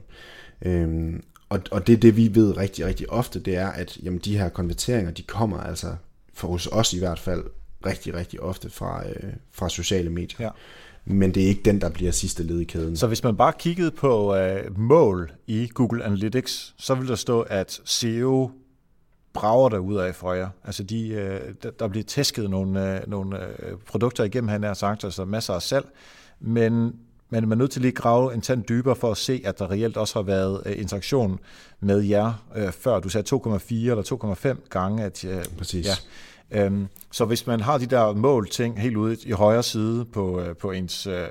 [0.62, 4.38] Øhm, og, og det det, vi ved rigtig, rigtig ofte, det er, at jamen, de
[4.38, 5.96] her konverteringer, de kommer altså,
[6.34, 7.44] for hos os i hvert fald,
[7.86, 10.38] rigtig, rigtig ofte fra, øh, fra sociale medier.
[10.40, 10.50] Ja.
[11.06, 12.98] Men det er ikke den, der bliver sidste led i kæden.
[12.98, 17.42] Så hvis man bare kiggede på øh, mål i Google Analytics, så vil der stå,
[17.42, 18.52] at SEO
[19.34, 20.50] brager der ud af for jer.
[20.64, 21.40] Altså de, øh,
[21.80, 25.62] der bliver tæsket nogle, øh, nogle øh, produkter igennem, han har sagt, altså masser af
[25.62, 25.86] salg,
[26.40, 26.94] men
[27.30, 29.60] men man er nødt til lige at grave en tand dybere for at se, at
[29.60, 31.40] der reelt også har været øh, interaktion
[31.80, 33.00] med jer øh, før.
[33.00, 35.04] Du sagde 2,4 eller 2,5 gange.
[35.04, 35.88] At, øh, Præcis.
[35.88, 35.94] Ja.
[36.52, 40.42] Øhm, så hvis man har de der mål ting helt ude i højre side på,
[40.42, 41.28] øh, på ens øh,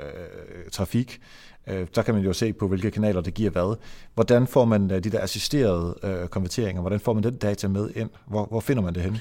[0.72, 1.20] trafik,
[1.66, 3.76] øh, der kan man jo se på, hvilke kanaler det giver hvad.
[4.14, 6.80] Hvordan får man øh, de der assisterede øh, konverteringer?
[6.80, 8.10] Hvordan får man den data med ind?
[8.26, 9.20] Hvor, hvor finder man det henne?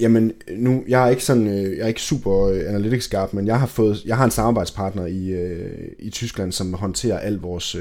[0.00, 3.46] Jamen, nu, jeg er ikke sådan, øh, jeg er ikke super øh, analytics skarp, men
[3.46, 7.76] jeg har fået, jeg har en samarbejdspartner i, øh, i Tyskland, som håndterer al vores,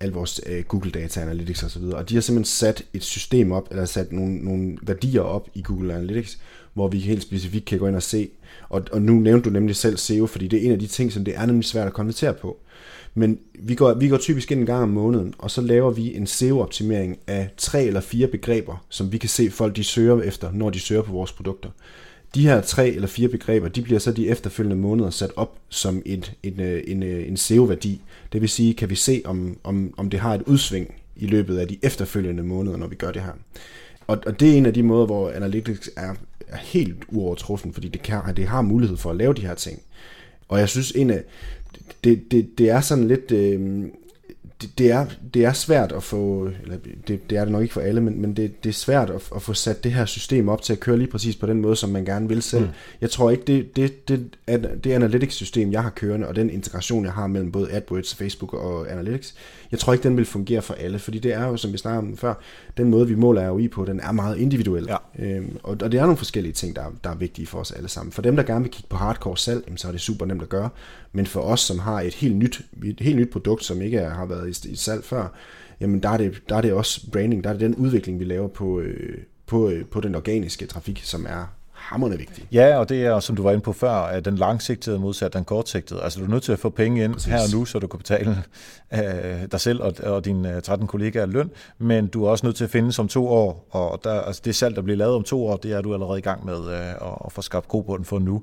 [0.00, 3.52] al vores Google Data Analytics og så videre, og de har simpelthen sat et system
[3.52, 6.38] op, eller sat nogle, nogle værdier op i Google Analytics,
[6.74, 8.28] hvor vi helt specifikt kan gå ind og se,
[8.68, 11.12] og, og nu nævnte du nemlig selv SEO, fordi det er en af de ting,
[11.12, 12.56] som det er nemlig svært at konvertere på.
[13.14, 16.16] Men vi går, vi går typisk ind en gang om måneden, og så laver vi
[16.16, 20.52] en SEO-optimering af tre eller fire begreber, som vi kan se folk de søger efter,
[20.52, 21.70] når de søger på vores produkter.
[22.34, 26.02] De her tre eller fire begreber, de bliver så de efterfølgende måneder sat op som
[26.06, 28.00] et, øh, en, en, en SEO-værdi.
[28.32, 31.58] Det vil sige, kan vi se, om, om, om det har et udsving i løbet
[31.58, 33.32] af de efterfølgende måneder, når vi gør det her.
[34.06, 36.14] Og, og det er en af de måder, hvor Analytics er,
[36.48, 39.82] er helt uovertruffen, fordi det, kan, det har mulighed for at lave de her ting.
[40.48, 41.22] Og jeg synes, en af,
[42.04, 43.32] det, det, det er sådan lidt...
[43.32, 43.84] Øh,
[44.62, 46.76] det, det, er, det er svært at få, eller
[47.08, 49.22] det, det er det nok ikke for alle, men, men det, det er svært at,
[49.34, 51.76] at få sat det her system op til at køre lige præcis på den måde,
[51.76, 52.64] som man gerne vil selv.
[52.64, 52.70] Mm.
[53.00, 54.30] Jeg tror ikke, det, det, det,
[54.84, 58.92] det analytics-system, jeg har kørende, og den integration, jeg har mellem både AdWords, Facebook og
[58.92, 59.34] Analytics,
[59.70, 61.98] jeg tror ikke, den vil fungere for alle, fordi det er jo, som vi snakkede
[61.98, 62.34] om før,
[62.76, 64.88] den måde, vi måler ROI på, den er meget individuel.
[64.88, 64.96] Ja.
[65.18, 67.88] Øhm, og, og det er nogle forskellige ting, der, der er vigtige for os alle
[67.88, 68.12] sammen.
[68.12, 70.48] For dem, der gerne vil kigge på hardcore salg, så er det super nemt at
[70.48, 70.68] gøre.
[71.12, 74.26] Men for os, som har et helt nyt, et helt nyt produkt, som ikke har
[74.26, 75.28] været i, i salg før,
[75.80, 78.24] jamen der er, det, der er det også branding, der er det den udvikling, vi
[78.24, 82.46] laver på, øh, på, øh, på den organiske trafik, som er hammerende vigtigt.
[82.52, 86.02] Ja, og det er, som du var inde på før, den langsigtede modsat den kortsigtede.
[86.02, 87.32] Altså du er nødt til at få penge ind Præcis.
[87.32, 88.42] her og nu, så du kan betale
[88.94, 89.00] øh,
[89.52, 92.70] dig selv og, og dine 13 kollegaer løn, men du er også nødt til at
[92.70, 95.56] finde som to år, og der, altså det salg, der bliver lavet om to år,
[95.56, 98.42] det er du allerede i gang med øh, at få skabt god den for nu.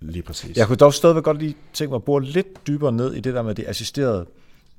[0.00, 0.56] Lige præcis.
[0.56, 3.34] Jeg kunne dog stadigvæk godt lige tænke mig at bore lidt dybere ned i det
[3.34, 4.26] der med det assisterede,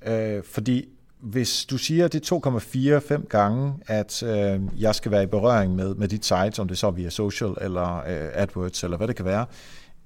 [0.07, 0.85] øh, fordi
[1.19, 5.95] hvis du siger, det er 2,4-5 gange, at øh, jeg skal være i berøring med,
[5.95, 9.15] med dit site, om det så er via social eller øh, AdWords eller hvad det
[9.15, 9.45] kan være,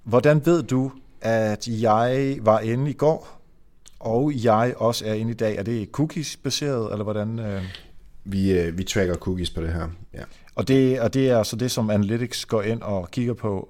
[0.04, 3.42] hvordan ved du, at jeg var inde i går,
[4.00, 5.56] og jeg også er inde i dag?
[5.58, 7.40] Er det cookies-baseret, eller hvordan?
[7.40, 7.64] Øh?
[8.24, 10.24] Vi, øh, vi tracker cookies på det her, ja.
[10.56, 13.70] Og det, og det er altså det, som Analytics går ind og kigger på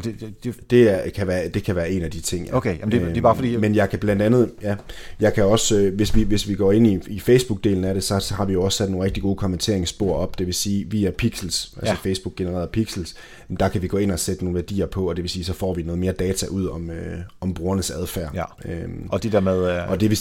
[0.00, 2.46] det, det, det, det, er, kan være, det kan være en af de ting.
[2.46, 2.56] Ja.
[2.56, 3.52] Okay, jamen det, det er bare fordi...
[3.52, 3.60] Jeg...
[3.60, 4.76] Men jeg kan blandt andet, ja,
[5.20, 8.04] jeg kan også, øh, hvis vi, hvis vi går ind i, i Facebook-delen af det,
[8.04, 10.90] så, så har vi jo også sat nogle rigtig gode kommenteringsspor op, det vil sige
[10.90, 12.10] via pixels, altså ja.
[12.10, 13.14] Facebook genereret pixels,
[13.60, 15.52] der kan vi gå ind og sætte nogle værdier på, og det vil sige, så
[15.52, 18.34] får vi noget mere data ud om, øh, om brugernes adfærd.
[18.34, 18.44] Ja.
[18.64, 19.70] Øhm, og de der med...
[19.70, 19.90] Øh...
[19.90, 20.18] Og det vil,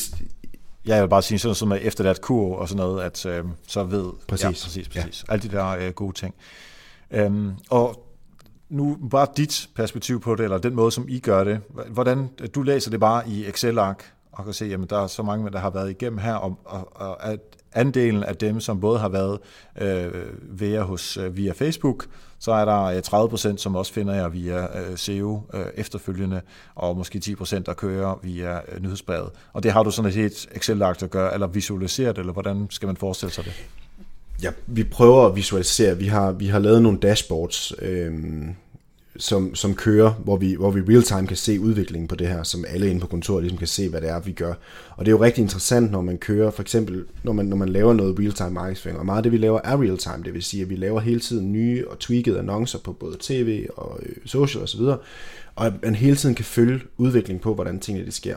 [0.85, 3.83] jeg vil bare sige sådan som efter det kur og sådan noget, at øh, så
[3.83, 4.05] ved...
[4.27, 4.43] Præcis.
[4.43, 5.25] Ja, præcis, præcis.
[5.27, 5.33] Ja.
[5.33, 6.33] Alle de der øh, gode ting.
[7.11, 8.12] Øhm, og
[8.73, 11.59] nu bare dit perspektiv på det, eller den måde, som I gør det.
[11.89, 15.51] Hvordan, du læser det bare i Excel-ark, og kan se, at der er så mange,
[15.51, 17.39] der har været igennem her, og, og, og at
[17.73, 19.39] andelen af dem, som både har været
[19.81, 20.11] øh,
[20.59, 22.05] via, hos, øh, via Facebook,
[22.39, 26.41] så er der øh, 30 procent, som også finder jer via øh, SEO øh, efterfølgende,
[26.75, 29.29] og måske 10 procent, der kører via øh, nyhedsbrevet.
[29.53, 32.87] Og det har du sådan et helt Excel-ark at gøre, eller visualiseret, eller hvordan skal
[32.87, 33.53] man forestille sig det?
[34.41, 35.97] Ja, vi prøver at visualisere.
[35.97, 38.13] Vi har, vi har lavet nogle dashboards, øh,
[39.17, 42.65] som, som kører, hvor vi, hvor vi real-time kan se udviklingen på det her, som
[42.67, 44.53] alle inde på kontoret ligesom kan se, hvad det er, vi gør.
[44.97, 47.69] Og det er jo rigtig interessant, når man kører, for eksempel, når man, når man
[47.69, 50.63] laver noget real-time markedsføring, og meget af det, vi laver, er real-time, det vil sige,
[50.63, 54.63] at vi laver hele tiden nye og tweakede annoncer på både tv og øh, social
[54.63, 55.01] osv., og,
[55.55, 58.35] og at man hele tiden kan følge udviklingen på, hvordan tingene det sker.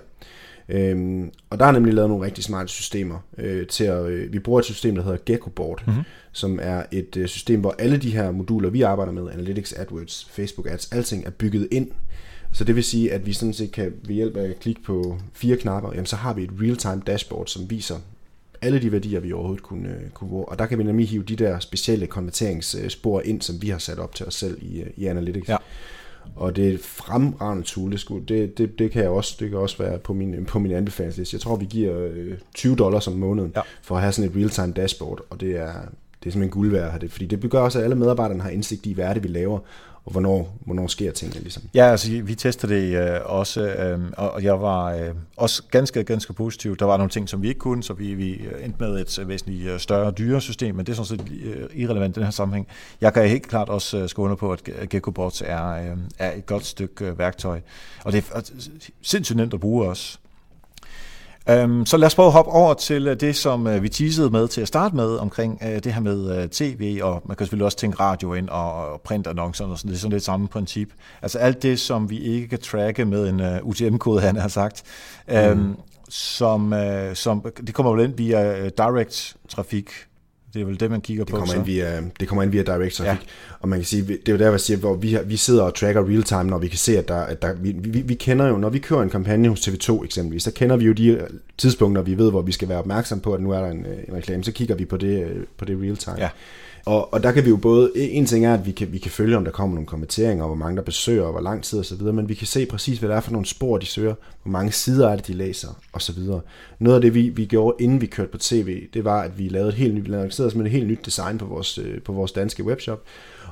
[0.69, 4.39] Øhm, og der er nemlig lavet nogle rigtig smarte systemer øh, til at, øh, vi
[4.39, 6.03] bruger et system, der hedder Geckoboard, mm-hmm.
[6.33, 10.29] som er et øh, system, hvor alle de her moduler, vi arbejder med, Analytics, AdWords,
[10.31, 11.91] Facebook Ads, alting er bygget ind.
[12.53, 15.19] Så det vil sige, at vi sådan set kan ved hjælp af at klikke på
[15.33, 17.97] fire knapper, jamen, så har vi et real-time dashboard, som viser
[18.63, 20.45] alle de værdier, vi overhovedet kunne, øh, kunne bruge.
[20.49, 23.99] Og der kan vi nemlig hive de der specielle konverteringsspor ind, som vi har sat
[23.99, 25.49] op til os selv i, øh, i Analytics.
[25.49, 25.57] Ja
[26.37, 27.93] og det er fremragende tool.
[27.93, 30.59] Det, skulle, det, det, det, kan jeg også, det kan også være på min, på
[30.59, 31.35] min anbefalingsliste.
[31.35, 32.11] Jeg tror, vi giver
[32.55, 33.61] 20 øh, dollars om måneden ja.
[33.83, 35.73] for at have sådan et real-time dashboard, og det er,
[36.21, 38.43] det er simpelthen guld værd at have det, fordi det gør også, at alle medarbejderne
[38.43, 39.59] har indsigt i, hvad er det, vi laver,
[40.07, 41.63] og hvornår, hvornår sker tingene ligesom.
[41.75, 46.33] Ja, altså vi testede det øh, også, øh, og jeg var øh, også ganske, ganske
[46.33, 46.77] positiv.
[46.77, 49.29] Der var nogle ting, som vi ikke kunne, så vi, vi endte med et øh,
[49.29, 52.67] væsentligt øh, større dyresystem, men det er sådan set øh, irrelevant i den her sammenhæng.
[53.01, 57.19] Jeg kan helt klart også skåne på, at GeckoBots er, øh, er et godt stykke
[57.19, 57.61] værktøj,
[58.05, 58.51] og det er
[59.03, 60.19] sindssygt nemt at bruge også.
[61.51, 64.31] Øhm, så lad os prøve at hoppe over til øh, det, som øh, vi teasede
[64.31, 67.65] med til at starte med, omkring øh, det her med tv, og man kan selvfølgelig
[67.65, 70.89] også tænke radio ind og printannoncer og sådan, det er sådan lidt samme princip.
[71.23, 74.83] Altså alt det, som vi ikke kan tracke med en UTM-kode, han har sagt,
[75.29, 75.75] øhm, mm.
[76.09, 76.75] som,
[77.15, 79.89] som, det kommer vel ind via direct trafik,
[80.57, 81.37] det er vel det, man kigger det på.
[81.37, 81.59] Kommer så.
[81.59, 83.27] Ind via, det kommer ind via direct traffic.
[83.27, 83.59] Ja.
[83.61, 85.75] Og man kan sige, det er jo der, jeg siger, hvor vi, vi sidder og
[85.75, 88.49] tracker real time, når vi kan se, at der, at der vi, vi, vi, kender
[88.49, 91.27] jo, når vi kører en kampagne hos TV2 eksempelvis, så kender vi jo de
[91.59, 94.15] tidspunkter, vi ved, hvor vi skal være opmærksom på, at nu er der en, en
[94.15, 94.45] reklame.
[94.45, 96.17] Så kigger vi på det, på det real time.
[96.19, 96.29] Ja.
[96.87, 99.11] Og, og der kan vi jo både, en ting er, at vi kan, vi kan
[99.11, 101.79] følge, om der kommer nogle kommenteringer, og hvor mange der besøger, og hvor lang tid
[101.79, 104.15] osv., men vi kan se præcis, hvad det er for nogle spor, de søger,
[104.47, 106.19] hvor mange sider er det, de læser, osv.
[106.79, 109.49] Noget af det, vi, vi gjorde, inden vi kørte på tv, det var, at vi
[109.49, 112.33] lavede et helt nyt, vi lavede et helt nyt design på vores, øh, på vores
[112.33, 113.03] danske webshop,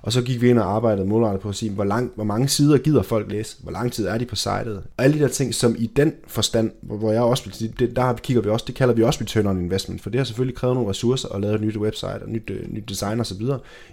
[0.02, 2.48] og så gik vi ind og arbejdede målrettet på at sige, hvor, lang, hvor mange
[2.48, 3.57] sider gider folk læse?
[3.62, 4.83] Hvor lang tid er de på sitet?
[4.96, 8.42] Og alle de der ting, som i den forstand, hvor jeg også det, der kigger
[8.42, 10.90] vi også, det kalder vi også return on investment, for det har selvfølgelig krævet nogle
[10.90, 13.42] ressourcer at lave et nyt website og nyt, øh, nyt design osv.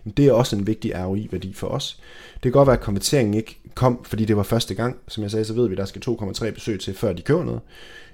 [0.04, 2.00] Men det er også en vigtig ROI-værdi for os.
[2.34, 4.98] Det kan godt være, at konverteringen ikke kom, fordi det var første gang.
[5.08, 7.62] Som jeg sagde, så ved vi, der skal 2,3 besøg til, før de køber noget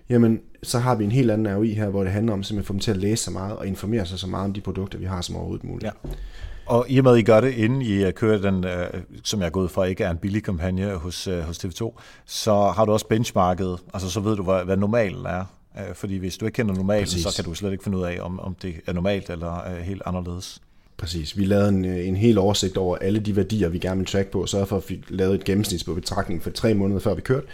[0.10, 2.68] jamen så har vi en helt anden ROI her, hvor det handler om simpelthen at
[2.68, 5.00] få dem til at læse så meget og informere sig så meget om de produkter,
[5.00, 5.84] vi har som overhovedet muligt.
[5.84, 6.10] Ja.
[6.66, 8.88] Og i og med, at I gør det, inden I kører den, øh,
[9.24, 12.72] som jeg er gået fra, ikke er en billig kampagne hos, øh, hos TV2, så
[12.76, 15.46] har du også benchmarket, altså så ved du, hvad, hvad normalen er.
[15.80, 17.24] Øh, fordi hvis du ikke kender normalen, Præcis.
[17.24, 20.02] så kan du slet ikke finde ud af, om, om det er normalt eller helt
[20.06, 20.62] anderledes.
[20.98, 21.38] Præcis.
[21.38, 24.28] Vi lavede en, øh, en hel oversigt over alle de værdier, vi gerne vil track
[24.30, 27.14] på, og så for, at vi lavede et gennemsnit på betragtning for tre måneder før
[27.14, 27.48] vi kørte.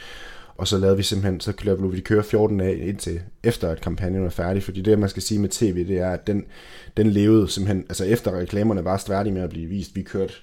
[0.58, 4.24] Og så lavede vi simpelthen, så lavede vi køre 14 dage indtil efter at kampagnen
[4.24, 6.46] var færdig, fordi det man skal sige med tv, det er, at den,
[6.98, 10.34] den levede simpelthen, altså efter reklamerne var færdige med at blive vist, vi kørte,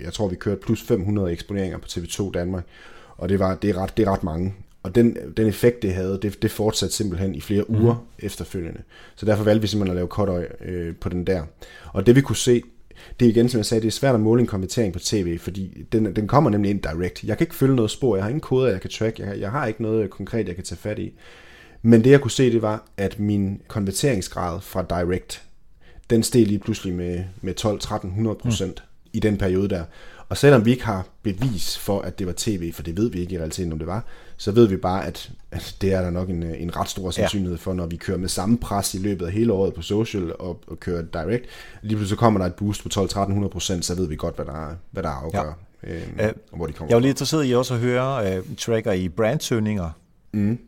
[0.00, 2.64] jeg tror vi kørte plus 500 eksponeringer på TV2 Danmark,
[3.16, 4.54] og det, var, det, er, ret, det er ret mange.
[4.86, 8.26] Og den, den effekt, det havde, det, det fortsatte simpelthen i flere uger mm.
[8.26, 8.82] efterfølgende.
[9.16, 11.42] Så derfor valgte vi simpelthen at lave cutøj øh, på den der.
[11.92, 12.62] Og det vi kunne se,
[13.20, 15.38] det er igen, som jeg sagde, det er svært at måle en konvertering på tv,
[15.38, 17.24] fordi den, den kommer nemlig ind direct.
[17.24, 19.50] Jeg kan ikke følge noget spor, jeg har ingen koder, jeg kan track, jeg, jeg
[19.50, 21.12] har ikke noget konkret, jeg kan tage fat i.
[21.82, 25.42] Men det jeg kunne se, det var, at min konverteringsgrad fra direct,
[26.10, 29.10] den steg lige pludselig med, med 12-1300 procent mm.
[29.12, 29.84] i den periode der.
[30.28, 33.20] Og selvom vi ikke har bevis for, at det var tv, for det ved vi
[33.20, 34.04] ikke i realiteten, om det var,
[34.36, 37.58] så ved vi bare, at, at det er der nok en, en ret stor sandsynlighed
[37.58, 40.60] for, når vi kører med samme pres i løbet af hele året på social og,
[40.66, 41.44] og kører direct.
[41.82, 44.44] Lige pludselig så kommer der et boost på 12-1300 procent, så ved vi godt, hvad
[44.44, 45.94] der, hvad der afgør, ja.
[45.94, 48.92] øh, øh, hvor de kommer Jeg var lige interesseret i også at høre uh, tracker
[48.92, 49.90] i brandsøgninger.
[50.32, 50.58] Mm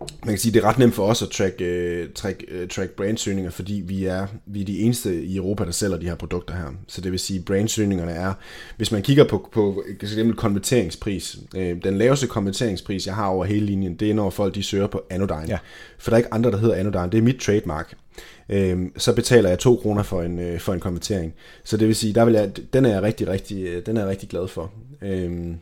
[0.00, 2.90] man kan sige, det er ret nemt for os at track, uh, track, uh, track
[2.90, 6.54] brandsøgninger, fordi vi er, vi er de eneste i Europa, der sælger de her produkter
[6.54, 6.66] her.
[6.86, 8.34] Så det vil sige, brandsøgningerne er,
[8.76, 13.66] hvis man kigger på, på eksempel konverteringspris, uh, den laveste konverteringspris, jeg har over hele
[13.66, 15.48] linjen, det er, når folk de søger på Anodyne.
[15.48, 15.58] Ja.
[15.98, 17.10] For der er ikke andre, der hedder Anodyne.
[17.12, 17.94] Det er mit trademark.
[18.48, 21.34] Uh, så betaler jeg 2 kroner for en, for en konvertering.
[21.64, 24.10] Så det vil sige, der vil jeg, den er jeg rigtig, rigtig, den er jeg
[24.10, 24.72] rigtig glad for.
[25.02, 25.54] Uh,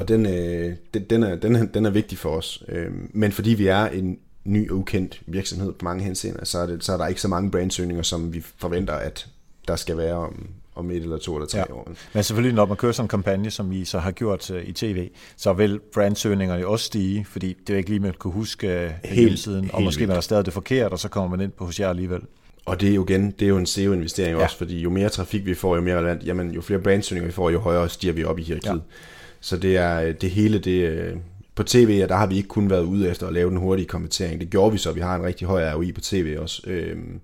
[0.00, 2.62] og den, øh, den, den, er, den, er, den er vigtig for os.
[2.68, 6.66] Øh, men fordi vi er en ny og ukendt virksomhed på mange henseender, så er,
[6.66, 9.26] det, så er der ikke så mange brandsøgninger, som vi forventer, at
[9.68, 11.72] der skal være om, om et eller to eller tre ja.
[11.72, 11.92] år.
[12.14, 14.72] Men selvfølgelig, når man kører sådan en kampagne, som I så har gjort uh, i
[14.72, 19.10] tv, så vil brandsøgningerne også stige, fordi det er ikke lige, man kunne huske uh,
[19.10, 21.64] hele tiden, og måske man har stadig det forkert, og så kommer man ind på
[21.64, 22.20] hos jer alligevel.
[22.64, 24.44] Og det er jo igen, det er jo en SEO-investering ja.
[24.44, 27.32] også, fordi jo mere trafik vi får, jo mere relevant, jamen jo flere brandsøgninger vi
[27.32, 28.72] får, jo højere stiger vi op i hierarkiet.
[28.72, 28.96] Ja.
[29.40, 31.16] Så det er øh, det hele, det øh,
[31.54, 33.86] på tv, og der har vi ikke kun været ude efter at lave den hurtige
[33.86, 34.40] kommentering.
[34.40, 36.62] Det gjorde vi så, vi har en rigtig høj ROI på tv også.
[36.66, 37.20] Øhm,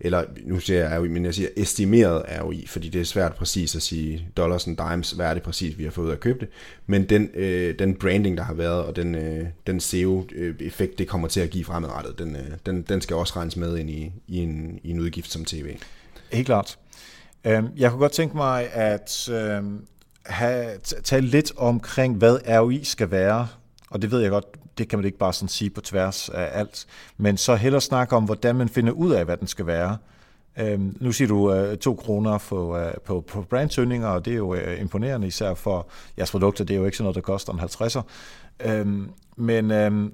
[0.00, 3.76] eller nu siger jeg ROI, men jeg siger estimeret ROI, fordi det er svært præcis
[3.76, 6.20] at sige dollars and dimes, hvad er det præcis, vi har fået ud af at
[6.20, 6.48] købe det.
[6.86, 11.28] Men den, øh, den branding, der har været, og den, øh, den SEO-effekt, det kommer
[11.28, 14.38] til at give fremadrettet, den, øh, den, den skal også regnes med ind i, i,
[14.38, 15.76] en, i en udgift som tv.
[16.32, 16.78] Helt klart.
[17.44, 19.84] Øhm, jeg kunne godt tænke mig, at øhm,
[20.26, 23.48] have, tale lidt omkring, hvad ROI skal være,
[23.90, 24.44] og det ved jeg godt,
[24.78, 28.16] det kan man ikke bare sådan sige på tværs af alt, men så hellere snakke
[28.16, 29.96] om, hvordan man finder ud af, hvad den skal være.
[30.58, 34.36] Øhm, nu siger du øh, to kroner på, øh, på, på brandsøgninger, og det er
[34.36, 37.52] jo øh, imponerende, især for jeres produkter, det er jo ikke sådan noget, der koster
[37.52, 38.02] en 50'er.
[38.70, 40.12] Øhm, men øhm,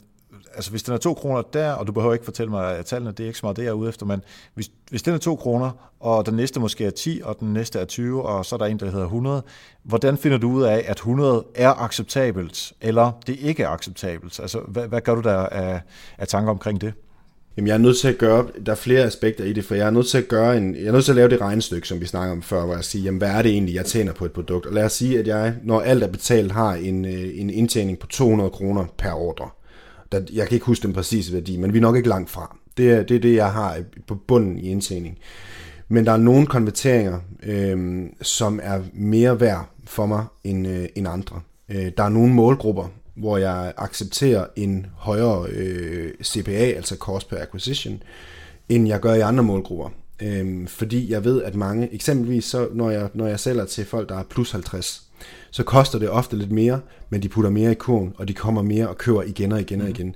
[0.55, 3.11] altså hvis den er 2 kroner der, og du behøver ikke fortælle mig at tallene,
[3.11, 4.23] det er ikke så meget det, jeg er ude efter, men
[4.55, 5.71] hvis, hvis den er 2 kroner,
[6.01, 8.67] og den næste måske er 10, og den næste er 20, og så er der
[8.67, 9.43] en, der hedder 100,
[9.83, 14.41] hvordan finder du ud af, at 100 er acceptabelt, eller det ikke er acceptabelt?
[14.41, 15.81] Altså, hvad, hvad gør du der af,
[16.19, 16.93] af tanker omkring det?
[17.57, 19.87] Jamen, jeg er nødt til at gøre, der er flere aspekter i det, for jeg
[19.87, 22.01] er nødt til at gøre en, jeg er nødt til at lave det regnestykke, som
[22.01, 24.25] vi snakker om før, hvor jeg siger, jamen, hvad er det egentlig, jeg tjener på
[24.25, 24.67] et produkt?
[24.67, 27.99] Og lad os sige, at jeg, når alt er betalt, har en, øh, en indtjening
[27.99, 29.49] på 200 kroner per ordre.
[30.13, 32.57] Der, jeg kan ikke huske den præcise værdi, men vi er nok ikke langt fra.
[32.77, 35.19] Det er det, er det jeg har på bunden i indtjening.
[35.89, 41.09] Men der er nogle konverteringer, øh, som er mere værd for mig end, øh, end
[41.09, 41.41] andre.
[41.69, 47.37] Øh, der er nogle målgrupper, hvor jeg accepterer en højere øh, CPA, altså cost per
[47.37, 48.03] acquisition,
[48.69, 49.91] end jeg gør i andre målgrupper.
[50.23, 54.09] Øh, fordi jeg ved, at mange, eksempelvis så, når jeg, når jeg sælger til folk,
[54.09, 55.06] der er plus 50,
[55.57, 58.63] så koster det ofte lidt mere, men de putter mere i kurven, og de kommer
[58.63, 59.95] mere og kører igen og igen og mhm.
[59.95, 60.15] igen.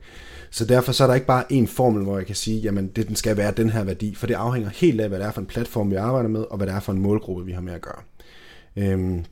[0.50, 3.08] Så derfor så er der ikke bare en formel, hvor jeg kan sige, jamen det
[3.08, 5.40] den skal være den her værdi, for det afhænger helt af, hvad det er for
[5.40, 7.72] en platform, vi arbejder med, og hvad det er for en målgruppe, vi har med
[7.72, 8.02] at gøre.
[8.76, 9.24] Øhm,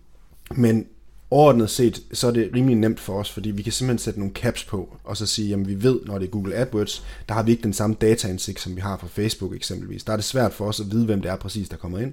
[0.57, 0.87] men
[1.31, 4.35] overordnet set, så er det rimelig nemt for os, fordi vi kan simpelthen sætte nogle
[4.35, 7.43] caps på, og så sige, jamen vi ved, når det er Google AdWords, der har
[7.43, 10.05] vi ikke den samme dataindsigt, som vi har fra Facebook eksempelvis.
[10.05, 12.13] Der er det svært for os at vide, hvem det er præcis, der kommer ind.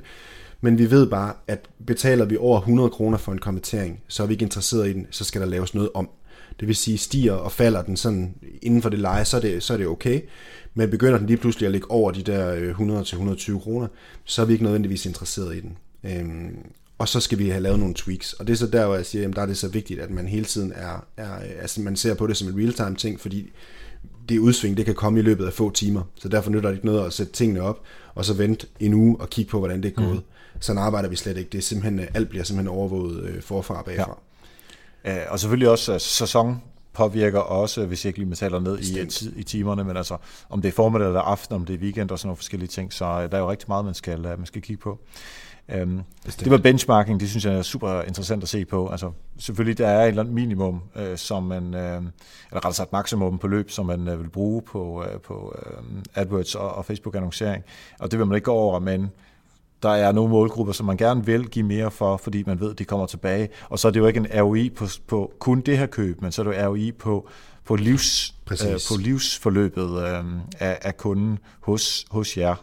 [0.66, 4.28] Men vi ved bare, at betaler vi over 100 kroner for en konvertering, så er
[4.28, 6.10] vi ikke interesseret i den, så skal der laves noget om.
[6.60, 9.64] Det vil sige, stiger og falder den sådan inden for det leje, så er det,
[9.64, 10.22] så er det okay.
[10.74, 13.88] Men begynder den lige pludselig at ligge over de der 100-120 øh, kroner,
[14.24, 15.78] så er vi ikke nødvendigvis interesseret i den.
[16.04, 16.58] Øhm,
[16.98, 18.34] og så skal vi have lavet nogle tweaks.
[18.34, 20.12] Og det er så der, hvor jeg siger, at der er det så vigtigt, at
[20.12, 23.52] man hele tiden er, er altså man ser på det som en real-time ting, fordi
[24.30, 26.02] det udsving, det kan komme i løbet af få timer.
[26.16, 27.82] Så derfor nytter det ikke noget at sætte tingene op,
[28.16, 30.16] og så vente en uge og kigge på, hvordan det er gået.
[30.16, 30.35] Mm.
[30.60, 31.50] Sådan arbejder vi slet ikke.
[31.50, 34.18] Det er simpelthen, alt bliver simpelthen overvåget øh, forfra og bagfra.
[35.06, 35.30] Ja.
[35.30, 36.62] og selvfølgelig også altså, sæson
[36.96, 40.18] påvirker også, hvis jeg ikke lige taler ned i, i timerne, men altså
[40.50, 42.94] om det er formiddag eller aften, om det er weekend og sådan nogle forskellige ting,
[42.94, 45.00] så øh, der er jo rigtig meget, man skal, øh, man skal kigge på.
[45.82, 48.90] Um, det var benchmarking, det synes jeg er super interessant at se på.
[48.90, 52.06] Altså, selvfølgelig der er et eller andet minimum, uh, som man, uh, eller
[52.52, 56.56] rettere sagt maksimum på løb, som man uh, vil bruge på, uh, på uh, AdWords
[56.56, 57.64] og, og Facebook-annoncering,
[58.00, 59.12] og det vil man ikke gå over, men
[59.86, 62.80] der er nogle målgrupper, som man gerne vil give mere for, fordi man ved, at
[62.80, 63.50] de kommer tilbage.
[63.70, 66.32] Og så er det jo ikke en ROI på, på kun det her køb, men
[66.32, 67.28] så er det jo ROI på,
[67.66, 68.58] på, livs, øh,
[68.92, 70.24] på livsforløbet øh,
[70.60, 72.56] af, af kunden hos, hos jer.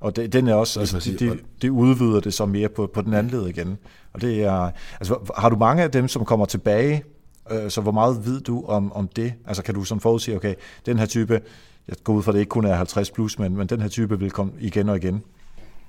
[0.00, 3.02] Og det, den er også, altså, det, det, det udvider det så mere på, på
[3.02, 3.78] den anden led igen.
[4.12, 4.70] Og det er,
[5.00, 7.04] altså, har du mange af dem, som kommer tilbage
[7.50, 9.34] Øh, så hvor meget ved du om, om det?
[9.46, 10.54] Altså kan du sådan forudsige, okay,
[10.86, 11.40] den her type,
[11.88, 13.88] jeg går ud fra, at det ikke kun er 50 plus, men, men den her
[13.88, 15.22] type vil komme igen og igen?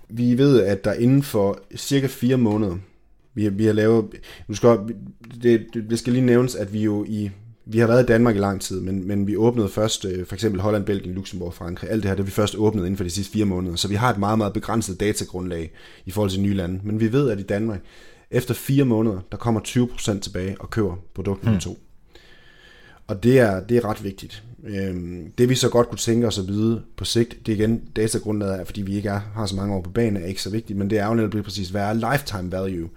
[0.10, 2.76] Vi ved, at der inden for cirka fire måneder,
[3.34, 4.06] vi har, vi har lavet,
[4.48, 4.78] nu skal,
[5.44, 7.30] det, det skal lige nævnes, at vi jo i,
[7.66, 10.36] vi har været i Danmark i lang tid, men, men vi åbnede først øh, for
[10.36, 11.90] eksempel Holland, Belgien, Luxembourg, Frankrig.
[11.90, 13.76] Alt det her, det vi først åbnet inden for de sidste fire måneder.
[13.76, 15.72] Så vi har et meget, meget begrænset datagrundlag
[16.06, 16.80] i forhold til nye lande.
[16.84, 17.80] Men vi ved, at i Danmark,
[18.32, 21.62] efter fire måneder, der kommer 20% tilbage og køber produkt nummer hmm.
[21.62, 21.80] to.
[23.10, 24.44] Og det er, det er ret vigtigt.
[24.64, 27.82] Øhm, det vi så godt kunne tænke os at vide på sigt, det er igen
[27.96, 30.50] datagrundlaget, er, fordi vi ikke er, har så mange år på banen, er ikke så
[30.50, 32.90] vigtigt, men det er jo netop præcis, hvad er lifetime value?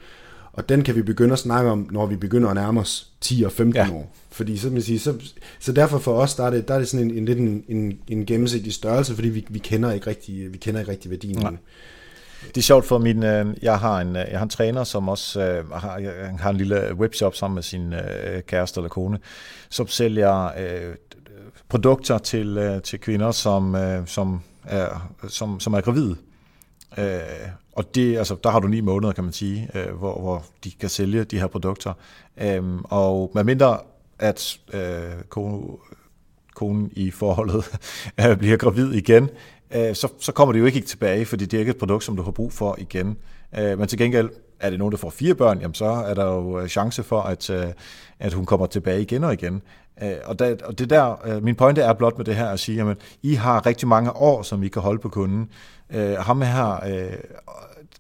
[0.53, 3.43] Og den kan vi begynde at snakke om, når vi begynder at nærme os 10
[3.47, 3.93] og 15 ja.
[3.93, 4.17] år.
[4.31, 5.15] Fordi så, man sige, så,
[5.61, 7.65] så derfor for os, der er det, der er det sådan en, en lidt en,
[7.69, 11.43] en, en gennemsigtig størrelse, fordi vi, vi, kender ikke rigtig, vi kender ikke rigtig værdien.
[11.43, 11.49] Ja.
[12.47, 15.09] Det er sjovt for min, øh, jeg har en, øh, jeg har en træner, som
[15.09, 19.19] også øh, har, jeg har en lille webshop sammen med sin øh, kæreste eller kone,
[19.69, 20.95] som sælger øh,
[21.69, 26.17] produkter til, øh, til kvinder, som, øh, som, er, som, som er gravide.
[26.99, 27.21] Øh,
[27.73, 30.71] og det, altså, der har du ni måneder, kan man sige, øh, hvor, hvor de
[30.71, 31.93] kan sælge de her produkter.
[32.37, 33.79] Øh, og med mindre,
[34.19, 35.63] at øh, kone,
[36.55, 37.65] konen i forholdet
[38.39, 39.29] bliver gravid igen,
[39.75, 42.17] øh, så, så kommer det jo ikke tilbage, fordi det er ikke et produkt, som
[42.17, 43.17] du har brug for igen.
[43.59, 46.25] Øh, men til gengæld er det nogen, der får fire børn, jamen så er der
[46.25, 47.67] jo øh, chance for, at, øh,
[48.19, 49.63] at hun kommer tilbage igen og igen.
[50.03, 52.77] Øh, og, der, og det der, min pointe er blot med det her at sige,
[52.77, 55.49] jamen, I har rigtig mange år, som I kan holde på kunden.
[56.19, 56.85] Ham her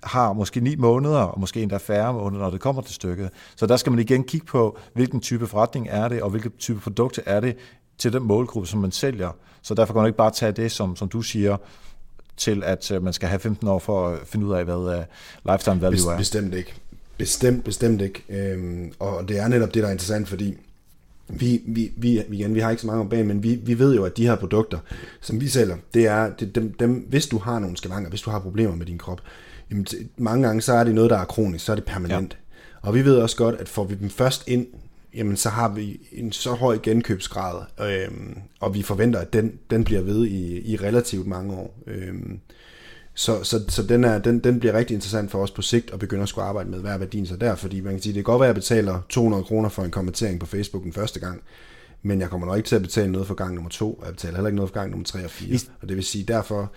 [0.03, 3.31] har måske ni måneder, og måske endda færre måneder, når det kommer til stykket.
[3.57, 6.81] Så der skal man igen kigge på, hvilken type forretning er det, og hvilke type
[6.81, 7.57] produkter er det
[8.03, 9.37] til den målgruppe, som man sælger.
[9.63, 11.57] Så derfor kan man ikke bare tage det, som, som du siger,
[12.37, 15.05] til at man skal have 15 år for at finde ud af, hvad
[15.53, 16.19] lifetime value er.
[16.19, 16.75] Bestemt ikke.
[17.19, 18.25] Bestemt, bestemt ikke.
[18.29, 20.55] Øhm, og det er netop det, der er interessant, fordi
[21.29, 23.95] vi, vi, vi, igen, vi har ikke så mange om bag, men vi, vi ved
[23.95, 24.79] jo, at de her produkter,
[25.21, 28.31] som vi sælger, det er, det, dem, dem, hvis du har nogle skavanker, hvis du
[28.31, 29.21] har problemer med din krop,
[29.71, 29.87] jamen,
[30.17, 32.39] mange gange så er det noget, der er kronisk, så er det permanent.
[32.83, 32.89] Ja.
[32.89, 34.67] Og vi ved også godt, at får vi dem først ind,
[35.15, 39.85] jamen så har vi en så høj genkøbsgrad, øhm, og vi forventer, at den, den
[39.85, 41.79] bliver ved i, i relativt mange år.
[41.87, 42.41] Øhm,
[43.15, 45.99] så, så, så den, er, den, den bliver rigtig interessant for os på sigt at
[45.99, 48.25] begynde at skulle arbejde med, hvad er værdien så der, fordi man kan sige, det
[48.25, 51.21] kan godt være, at jeg betaler 200 kroner for en kommentering på Facebook den første
[51.21, 51.43] gang,
[52.03, 54.15] men jeg kommer nok ikke til at betale noget for gang nummer to, og jeg
[54.15, 55.59] betaler heller ikke noget for gang nummer tre og fire.
[55.83, 56.73] Og det vil sige, derfor,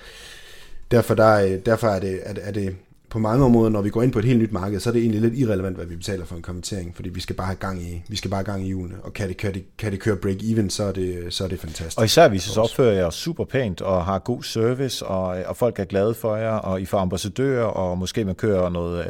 [0.91, 2.75] derfor, der, derfor er, det, er, det, er det
[3.15, 5.01] på mange områder, når vi går ind på et helt nyt marked, så er det
[5.01, 7.81] egentlig lidt irrelevant, hvad vi betaler for en kommentering, fordi vi skal bare have gang
[7.81, 9.99] i, vi skal bare have gang i hjulene, og kan det, kan det, kan det
[9.99, 11.97] køre break-even, så er det, så er det fantastisk.
[11.97, 15.57] Og især hvis I så opfører jer super pænt, og har god service, og, og
[15.57, 19.05] folk er glade for jer, og I får ambassadører, og måske man kører noget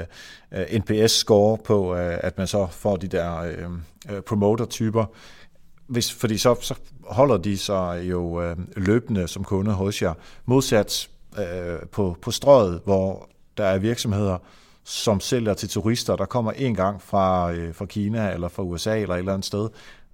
[0.51, 3.41] uh, øh, NPS-score på, uh, at man så får de der
[4.12, 5.06] uh, promoter-typer,
[5.88, 10.14] hvis, fordi så, så holder de sig jo uh, løbende som kunde hos jer,
[10.45, 11.10] modsat
[11.91, 14.38] på, på strøget, hvor der er virksomheder,
[14.84, 18.99] som sælger til turister, der kommer en gang fra, øh, fra Kina eller fra USA
[18.99, 19.70] eller et eller andet sted,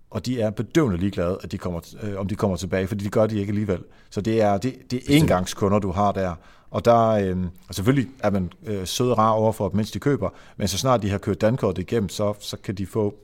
[0.09, 3.11] og de er bedøvende ligeglade, at de kommer, øh, om de kommer tilbage, fordi det
[3.11, 3.83] gør de ikke alligevel.
[4.09, 6.35] Så det er, det, det er engangskunder, du har der.
[6.71, 7.37] Og der øh,
[7.67, 10.77] og selvfølgelig er man øh, sød og rar overfor dem, mens de køber, men så
[10.77, 13.15] snart de har kørt dankortet igennem, så, så kan de få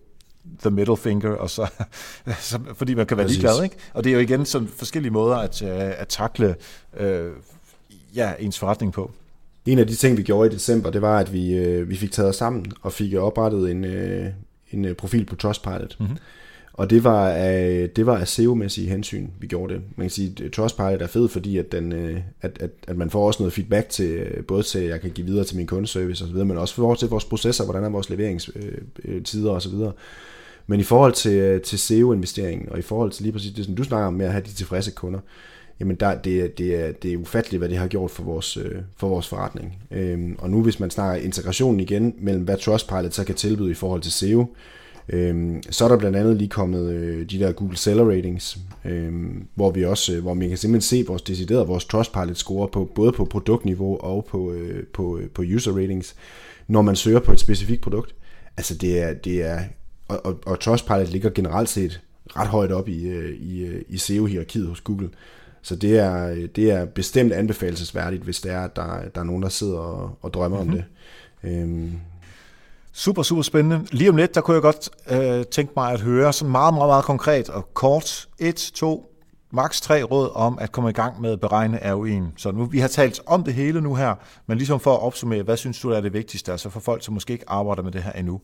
[0.61, 1.67] the middle finger, og så,
[2.39, 3.41] så, fordi man kan være Præcis.
[3.41, 3.63] ligeglad.
[3.63, 3.75] Ikke?
[3.93, 6.55] Og det er jo igen sådan forskellige måder at, øh, at takle
[6.97, 7.31] øh,
[8.15, 9.11] ja, ens forretning på.
[9.67, 12.11] En af de ting, vi gjorde i december, det var, at vi, øh, vi fik
[12.11, 14.25] taget os sammen og fik oprettet en, øh,
[14.71, 15.95] en øh, profil på Trustpilot.
[15.99, 16.17] Mm-hmm.
[16.73, 19.81] Og det var af, det var af SEO-mæssige hensyn, vi gjorde det.
[19.95, 23.09] Man kan sige, at Trustpilot er fed, fordi at, den, øh, at, at, at man
[23.09, 25.67] får også noget feedback til, øh, både til, at jeg kan give videre til min
[25.67, 29.73] kundeservice osv., men også for til vores processer, hvordan er vores leveringstider osv.
[30.67, 33.83] Men i forhold til, til SEO-investeringen, og i forhold til lige præcis det, som du
[33.83, 35.19] snakker om med at have de tilfredse kunder,
[35.79, 38.75] jamen der, det, det, er, det er ufatteligt, hvad det har gjort for vores, øh,
[38.97, 39.77] for vores forretning.
[39.91, 43.73] Øhm, og nu hvis man snakker integrationen igen mellem, hvad Trustpilot så kan tilbyde i
[43.73, 44.55] forhold til SEO,
[45.09, 49.47] øhm, så er der blandt andet lige kommet øh, de der Google Seller Ratings, øhm,
[49.55, 52.91] hvor vi også, øh, hvor man kan simpelthen se vores decideret vores Trustpilot score på,
[52.95, 56.15] både på produktniveau og på, øh, på, øh, på user ratings,
[56.67, 58.15] når man søger på et specifikt produkt.
[58.57, 59.59] Altså det er, det er
[60.07, 62.01] og, og, og Trustpilot ligger generelt set
[62.35, 65.09] ret højt op i, øh, i, øh, i SEO-hierarkiet hos Google.
[65.67, 69.43] Så det er, det er bestemt anbefalesværdigt, hvis det er, at der, der er nogen,
[69.43, 70.73] der sidder og, og drømmer mm-hmm.
[70.73, 70.83] om
[71.43, 71.51] mhm.
[71.51, 71.61] det.
[71.61, 71.99] Øhm.
[72.93, 73.87] Super, super spændende.
[73.91, 76.89] Lige om lidt, der kunne jeg godt øh, tænke mig at høre sådan meget, meget,
[76.89, 78.27] meget konkret og kort.
[78.39, 79.17] Et, to,
[79.51, 82.33] maks tre råd om at komme i gang med at beregne ROI'en.
[82.37, 84.15] Så nu, vi har talt om det hele nu her,
[84.47, 87.13] men ligesom for at opsummere, hvad synes du er det vigtigste, altså for folk, som
[87.13, 88.41] måske ikke arbejder med det her endnu.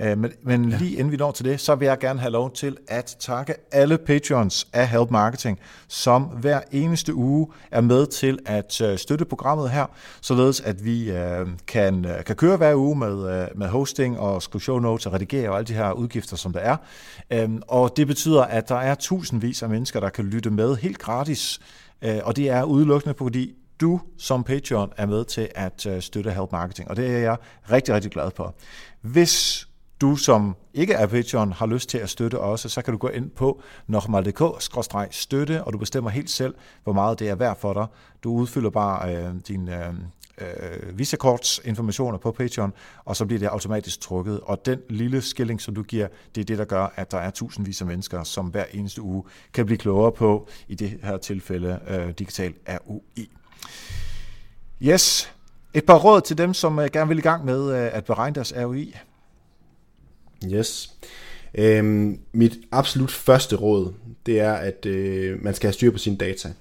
[0.00, 0.78] Øh, men men ja.
[0.78, 3.54] lige inden vi når til det, så vil jeg gerne have lov til at takke
[3.72, 9.24] alle patrons af Help Marketing, som hver eneste uge er med til at øh, støtte
[9.24, 9.86] programmet her,
[10.20, 14.78] således at vi øh, kan, kan køre hver uge med, med hosting og skrive show
[14.78, 16.76] notes og redigere og alle de her udgifter, som der er.
[17.30, 20.98] Øhm, og det betyder, at der er tusindvis af mennesker, der kan lytte med helt
[20.98, 21.60] gratis,
[22.22, 26.90] og det er udelukkende fordi du som Patreon er med til at støtte Help Marketing,
[26.90, 27.36] og det er jeg
[27.70, 28.54] rigtig, rigtig glad for.
[29.00, 29.65] Hvis
[30.00, 33.08] du som ikke er Patreon har lyst til at støtte også, så kan du gå
[33.08, 37.86] ind på nokmal.dk-støtte, og du bestemmer helt selv, hvor meget det er værd for dig.
[38.24, 39.94] Du udfylder bare øh, din øh,
[40.38, 42.72] øh, visakorts informationer på Patreon,
[43.04, 44.40] og så bliver det automatisk trukket.
[44.40, 47.30] Og den lille skilling, som du giver, det er det, der gør, at der er
[47.30, 51.80] tusindvis af mennesker, som hver eneste uge kan blive klogere på, i det her tilfælde,
[51.88, 53.30] øh, digital ROI.
[54.82, 55.32] Yes,
[55.74, 58.34] et par råd til dem, som øh, gerne vil i gang med øh, at beregne
[58.34, 58.94] deres ROI.
[60.44, 60.90] Yes.
[61.54, 63.92] Øhm, mit absolut første råd,
[64.26, 66.52] det er, at øh, man skal have styr på sine data.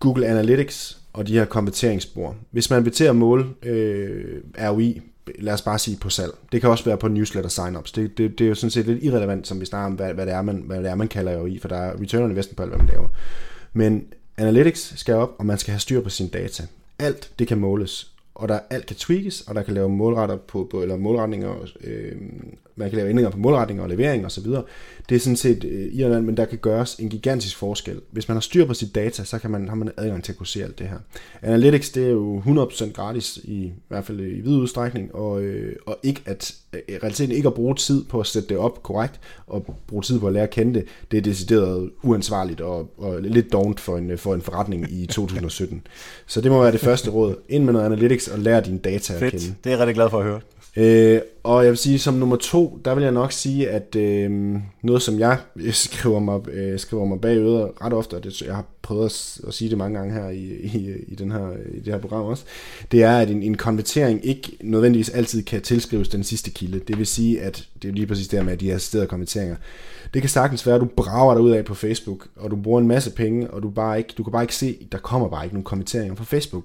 [0.00, 2.36] Google Analytics og de her konverteringsspor.
[2.50, 5.00] Hvis man vil til at måle øh, ROI,
[5.38, 6.32] lad os bare sige på salg.
[6.52, 7.92] Det kan også være på newsletter signups.
[7.92, 10.26] Det, det, det er jo sådan set lidt irrelevant, som vi snakker om, hvad, hvad,
[10.26, 12.56] det er, man, hvad det er, man kalder ROI, for der er return on investment
[12.56, 13.08] på alt, hvad man laver.
[13.72, 14.04] Men
[14.38, 16.66] Analytics skal op, og man skal have styr på sine data.
[16.98, 20.68] Alt det kan måles, og der alt kan tweakes, og der kan lave målretter på,
[20.70, 21.54] på eller målretninger,
[21.84, 22.16] øh,
[22.78, 24.46] man kan lave ændringer på målretninger og levering osv.
[25.08, 28.00] Det er sådan set øh, Irland, men der kan gøres en gigantisk forskel.
[28.10, 30.38] Hvis man har styr på sit data, så kan man, har man adgang til at
[30.38, 30.98] kunne se alt det her.
[31.42, 35.76] Analytics, det er jo 100% gratis, i, i hvert fald i vid udstrækning, og, øh,
[35.86, 39.20] og ikke at, øh, realiteten ikke at bruge tid på at sætte det op korrekt,
[39.46, 43.22] og bruge tid på at lære at kende det, det er decideret uansvarligt og, og
[43.22, 45.82] lidt dovent for en, for en forretning i 2017.
[46.26, 47.36] så det må være det første råd.
[47.48, 49.22] Ind med noget analytics og lær dine data Fedt.
[49.22, 49.54] at kende.
[49.64, 50.40] Det er jeg rigtig glad for at høre.
[50.76, 54.56] Øh, og jeg vil sige, som nummer to, der vil jeg nok sige, at øh,
[54.82, 55.38] noget, som jeg
[55.72, 59.40] skriver mig, øh, skriver mig bag øret ret ofte, og det, jeg har prøvet at,
[59.48, 60.44] at sige det mange gange her i,
[60.78, 62.44] i, i, den her, i det her program også,
[62.92, 66.80] det er, at en, en konvertering ikke nødvendigvis altid kan tilskrives den sidste kilde.
[66.88, 69.56] Det vil sige, at det er lige præcis det med de assisterede konverteringer.
[70.14, 72.80] Det kan sagtens være, at du brager dig ud af på Facebook, og du bruger
[72.80, 75.44] en masse penge, og du, bare ikke, du kan bare ikke se, der kommer bare
[75.44, 76.64] ikke nogen konverteringer på Facebook.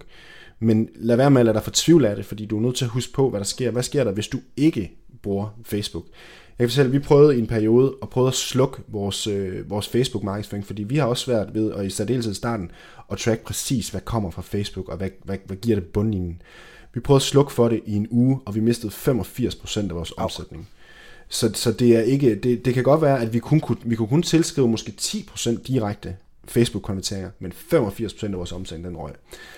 [0.63, 2.85] Men lad være med at lade dig fortvivle af det, fordi du er nødt til
[2.85, 3.71] at huske på, hvad der sker.
[3.71, 4.91] Hvad sker der, hvis du ikke
[5.21, 6.03] bruger Facebook?
[6.59, 9.69] Jeg kan fortælle, at vi prøvede i en periode at prøve at slukke vores, øh,
[9.69, 12.71] vores Facebook-markedsføring, fordi vi har også svært ved, og i særdeleshed i starten,
[13.11, 16.41] at track præcis, hvad kommer fra Facebook, og hvad, hvad, hvad giver det bundlinjen.
[16.93, 20.13] Vi prøvede at slukke for det i en uge, og vi mistede 85% af vores
[20.17, 20.69] omsætning.
[21.29, 23.95] Så, så det, er ikke, det, det kan godt være, at vi kun kunne, vi
[23.95, 26.15] kunne kun tilskrive måske 10% direkte
[26.47, 29.13] Facebook-konverteringer, men 85% af vores omsætning den røg.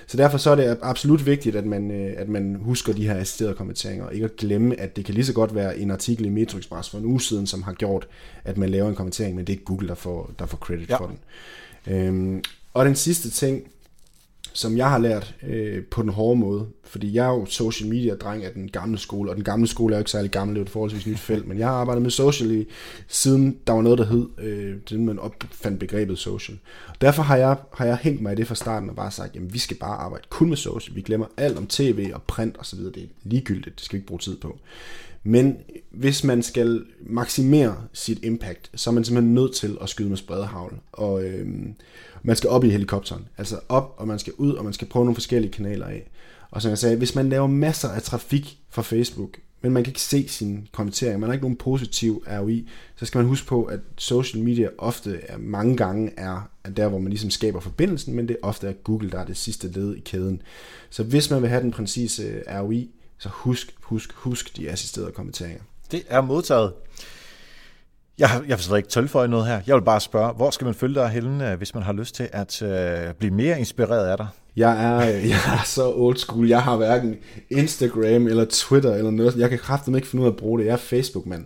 [0.08, 3.16] Så derfor så er det absolut vigtigt, at man, øh, at man husker de her
[3.16, 6.26] assisterede konverteringer, og ikke at glemme, at det kan lige så godt være en artikel
[6.26, 8.08] i Metro Express for en uge siden, som har gjort,
[8.44, 10.90] at man laver en konvertering, men det er ikke Google, der får, der får credit
[10.90, 10.98] ja.
[10.98, 11.20] for den.
[11.94, 13.64] Øhm, og den sidste ting,
[14.56, 18.16] som jeg har lært øh, på den hårde måde, fordi jeg er jo social media
[18.16, 20.60] dreng af den gamle skole, og den gamle skole er jo ikke særlig gammel, det
[20.60, 22.68] er jo et forholdsvis nyt felt, men jeg har arbejdet med social i,
[23.08, 26.58] siden der var noget, der hed, øh, det man opfandt begrebet social.
[27.02, 29.54] Derfor har jeg, har jeg hængt mig i det fra starten og bare sagt, jamen
[29.54, 32.80] vi skal bare arbejde kun med social, vi glemmer alt om tv og print osv.,
[32.80, 34.60] det er ligegyldigt, det skal vi ikke bruge tid på.
[35.28, 35.58] Men
[35.92, 40.18] hvis man skal maksimere sit impact, så er man simpelthen nødt til at skyde med
[40.18, 40.80] spredehavl.
[40.92, 41.48] Og øh,
[42.26, 43.28] man skal op i helikopteren.
[43.38, 46.10] Altså op, og man skal ud, og man skal prøve nogle forskellige kanaler af.
[46.52, 49.92] Og som jeg sagde, hvis man laver masser af trafik fra Facebook, men man kan
[49.92, 53.64] ikke se sin kommenteringer, man har ikke nogen positiv ROI, så skal man huske på,
[53.64, 58.14] at social media ofte er mange gange er, er der, hvor man ligesom skaber forbindelsen,
[58.14, 60.42] men det ofte er Google, der er det sidste led i kæden.
[60.90, 65.12] Så hvis man vil have den præcise øh, ROI, så husk, husk, husk de assisterede
[65.12, 65.60] kommentarer.
[65.92, 66.74] Det er modtaget.
[68.20, 69.62] Jeg, jeg forstår ikke tilføje noget her.
[69.68, 72.16] Jeg vil bare spørge, hvor skal man følge dig henne, øh, hvis man har lyst
[72.16, 74.28] til at øh, blive mere inspireret af dig?
[74.56, 75.00] Jeg er,
[75.34, 76.48] jeg er så old school.
[76.48, 77.16] Jeg har hverken
[77.50, 79.36] Instagram eller Twitter eller noget.
[79.36, 80.66] Jeg kan kraftigt ikke finde ud af at bruge det.
[80.66, 81.46] Jeg er Facebook-mand.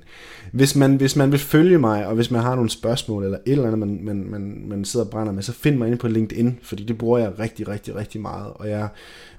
[0.51, 3.51] Hvis man, hvis man vil følge mig, og hvis man har nogle spørgsmål eller et
[3.51, 6.07] eller andet, man, man, man, man sidder og brænder med, så find mig inde på
[6.07, 8.53] LinkedIn, fordi det bruger jeg rigtig, rigtig, rigtig meget.
[8.55, 8.87] Og jeg,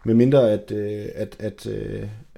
[0.05, 1.69] med mindre at, øh, at, at,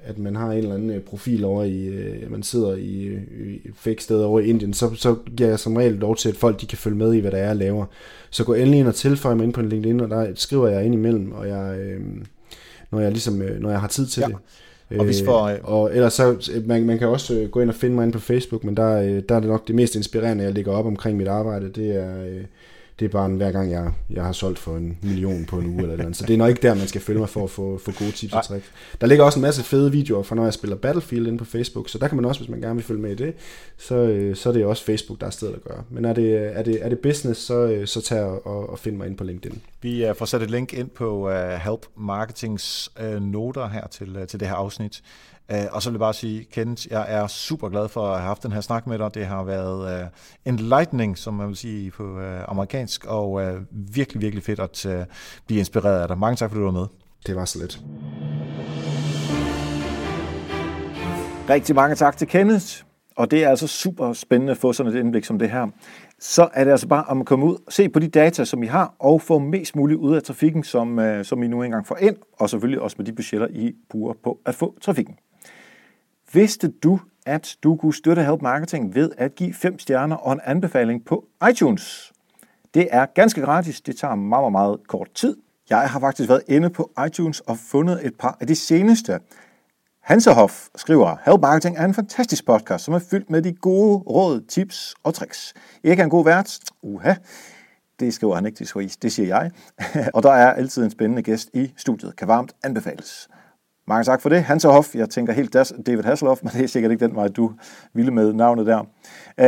[0.04, 1.90] at man har en eller anden profil over i,
[2.28, 5.76] man sidder i, i et fake sted over i Indien, så, så giver jeg som
[5.76, 7.86] regel lov til, at folk de kan følge med i, hvad der er, jeg laver.
[8.30, 10.84] Så gå endelig ind og tilføj mig ind på en LinkedIn, og der skriver jeg
[10.84, 12.00] ind imellem, og jeg, øh,
[12.90, 14.26] når jeg ligesom, øh, når jeg har tid til ja.
[14.26, 14.36] det.
[14.98, 17.74] Og, hvis for, øh, og ellers så, man, man kan også øh, gå ind og
[17.74, 20.44] finde mig ind på Facebook, men der, øh, der er det nok det mest inspirerende,
[20.44, 22.44] jeg lægger op omkring mit arbejde, det er, øh,
[23.02, 25.66] det er bare en, hver gang, jeg, jeg har solgt for en million på en
[25.66, 26.16] uge eller noget.
[26.16, 28.12] Så det er nok ikke der, man skal følge mig for at få, få gode
[28.12, 28.64] tips og trick.
[29.00, 31.88] Der ligger også en masse fede videoer fra, når jeg spiller Battlefield inde på Facebook,
[31.88, 33.34] så der kan man også, hvis man gerne vil følge med i det,
[33.78, 35.82] så, øh, så er det også Facebook, der er stedet at gøre.
[35.90, 38.96] Men er det, er det, er det business, så, øh, så tag og, og find
[38.96, 39.62] mig ind på LinkedIn.
[39.82, 44.16] Vi uh, får sat et link ind på uh, Help Marketings uh, noter her til,
[44.16, 45.02] uh, til det her afsnit.
[45.52, 48.26] Uh, og så vil jeg bare sige, Kent, jeg er super glad for at have
[48.26, 49.14] haft den her snak med dig.
[49.14, 50.08] Det har været uh,
[50.44, 55.04] enlightening, som man vil sige på uh, amerikansk, og uh, virkelig, virkelig fedt at uh,
[55.46, 56.18] blive inspireret af dig.
[56.18, 56.86] Mange tak, fordi du var med.
[57.26, 57.80] Det var så lidt.
[61.50, 62.66] Rigtig mange tak til Kenneth.
[63.16, 65.66] Og det er altså super spændende at få sådan et indblik som det her.
[66.20, 68.66] Så er det altså bare om at komme ud, se på de data, som I
[68.66, 72.16] har, og få mest muligt ud af trafikken, som, som I nu engang får ind,
[72.38, 75.14] og selvfølgelig også med de budgetter, I bruger på at få trafikken.
[76.34, 80.40] Vidste du, at du kunne støtte Help Marketing ved at give 5 stjerner og en
[80.44, 82.12] anbefaling på iTunes?
[82.74, 83.80] Det er ganske gratis.
[83.80, 85.36] Det tager meget, meget, meget kort tid.
[85.70, 89.20] Jeg har faktisk været inde på iTunes og fundet et par af de seneste.
[90.00, 94.40] Hansehoff skriver, Help Marketing er en fantastisk podcast, som er fyldt med de gode råd,
[94.48, 95.54] tips og tricks.
[95.84, 96.58] Ikke er en god vært?
[96.82, 97.14] Uha.
[98.00, 98.58] Det skriver han ikke,
[99.02, 99.50] det siger jeg.
[100.14, 102.16] og der er altid en spændende gæst i studiet.
[102.16, 103.28] Kan varmt anbefales.
[103.86, 104.42] Mange tak for det.
[104.42, 105.56] Hans Hoff, jeg tænker helt
[105.86, 107.52] David Hasselhoff, men det er sikkert ikke den vej, du
[107.94, 108.84] ville med navnet der.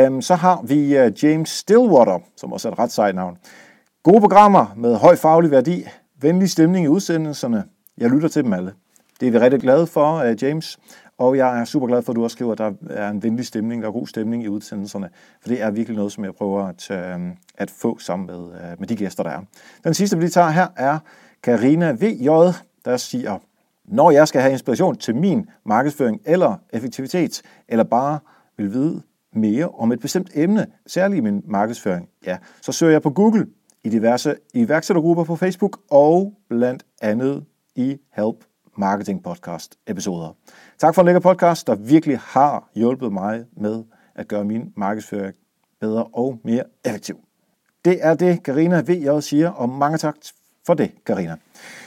[0.06, 3.36] Um, så har vi øh, James Stillwater, som også er et ret sejt navn.
[4.02, 5.84] Gode programmer med høj faglig værdi,
[6.20, 7.64] venlig stemning i udsendelserne.
[7.98, 8.72] Jeg lytter til dem alle.
[9.20, 10.78] Det er vi rigtig glade for, øh, James.
[11.18, 13.46] Og jeg er super glad for, at du også skriver, at der er en venlig
[13.46, 15.08] stemning, der er god stemning i udsendelserne.
[15.42, 17.20] For det er virkelig noget, som jeg prøver at, øh,
[17.58, 19.40] at få sammen med, med de gæster, der er.
[19.84, 20.98] Den sidste, vi lige tager her, er
[21.42, 22.28] Karina V.J.,
[22.84, 23.38] der siger,
[23.84, 28.18] når jeg skal have inspiration til min markedsføring eller effektivitet, eller bare
[28.56, 33.02] vil vide mere om et bestemt emne, særligt i min markedsføring, ja, så søger jeg
[33.02, 33.46] på Google
[33.84, 37.44] i diverse iværksættergrupper på Facebook og blandt andet
[37.76, 38.36] i Help
[38.76, 40.36] Marketing Podcast episoder.
[40.78, 45.34] Tak for en lækker podcast, der virkelig har hjulpet mig med at gøre min markedsføring
[45.80, 47.16] bedre og mere effektiv.
[47.84, 49.20] Det er det, Karina V.
[49.20, 50.16] siger, og mange tak
[50.66, 51.36] for det, Karina.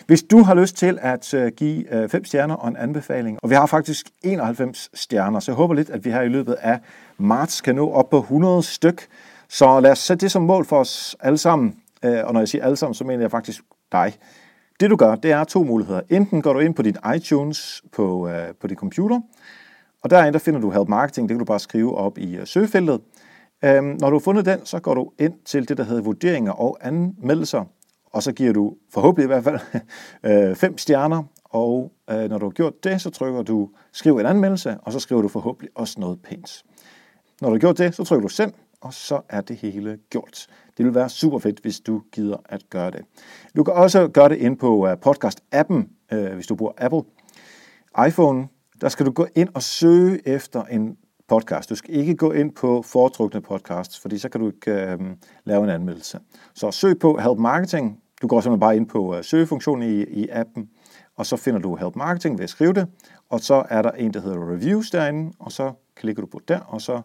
[0.08, 3.50] Hvis du har lyst til at øh, give øh, fem stjerner og en anbefaling, og
[3.50, 6.80] vi har faktisk 91 stjerner, så jeg håber lidt, at vi her i løbet af
[7.18, 9.08] marts kan nå op på 100 styk.
[9.50, 11.76] Så lad os sætte det som mål for os alle sammen.
[12.04, 14.14] Øh, og når jeg siger alle sammen, så mener jeg faktisk dig.
[14.80, 16.02] Det du gør, det er to muligheder.
[16.10, 19.22] Enten går du ind på dit iTunes på, øh, på din computer,
[20.04, 23.02] og derinde der finder du Help Marketing, det kan du bare skrive op i søgefeltet.
[23.66, 26.52] Øhm, når du har fundet den, så går du ind til det, der hedder vurderinger
[26.52, 27.66] og anmeldelser,
[28.12, 29.60] og så giver du forhåbentlig i hvert fald
[30.50, 34.26] øh, fem stjerner, og øh, når du har gjort det, så trykker du skriv en
[34.26, 36.64] anmeldelse, og så skriver du forhåbentlig også noget pænt.
[37.42, 40.48] Når du har gjort det, så trykker du send, og så er det hele gjort.
[40.78, 43.02] Det vil være super fedt, hvis du gider at gøre det.
[43.56, 47.02] Du kan også gøre det ind på øh, podcast-appen, øh, hvis du bruger Apple.
[48.08, 48.48] iPhone,
[48.82, 50.98] der skal du gå ind og søge efter en
[51.28, 51.70] podcast.
[51.70, 55.00] Du skal ikke gå ind på foretrukne podcasts, fordi så kan du ikke øh,
[55.46, 56.20] lave en anmeldelse.
[56.54, 58.00] Så søg på Help Marketing.
[58.22, 60.70] Du går simpelthen bare ind på øh, søgefunktionen i, i appen,
[61.16, 62.88] og så finder du Help Marketing ved at skrive det,
[63.30, 66.60] og så er der en, der hedder Reviews derinde, og så klikker du på der,
[66.60, 67.02] og så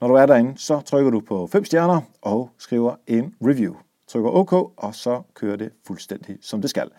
[0.00, 3.74] når du er derinde, så trykker du på 5 stjerner og skriver en review.
[4.08, 6.90] Trykker OK, og så kører det fuldstændig som det skal.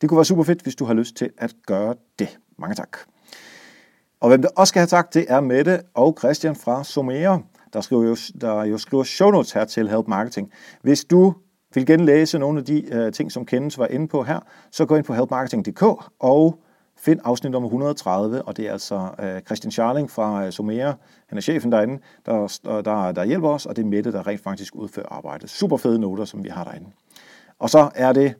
[0.00, 2.38] Det kunne være super fedt, hvis du har lyst til at gøre det.
[2.58, 3.13] Mange tak.
[4.24, 7.38] Og hvem der også skal have tak, det er Mette og Christian fra Somera,
[7.72, 10.52] der, skriver jo, der jo skriver show notes her til Help Marketing.
[10.82, 11.34] Hvis du
[11.74, 14.96] vil genlæse nogle af de uh, ting, som Kendes var inde på her, så gå
[14.96, 15.82] ind på helpmarketing.dk
[16.20, 16.58] og
[16.96, 20.94] find afsnit nummer 130, og det er altså uh, Christian Charling fra uh, Somera,
[21.28, 24.42] han er chefen derinde, der, der, der hjælper os, og det er Mette, der rent
[24.42, 25.50] faktisk udfører arbejdet.
[25.50, 26.86] Super fede noter, som vi har derinde.
[27.58, 28.34] Og så er det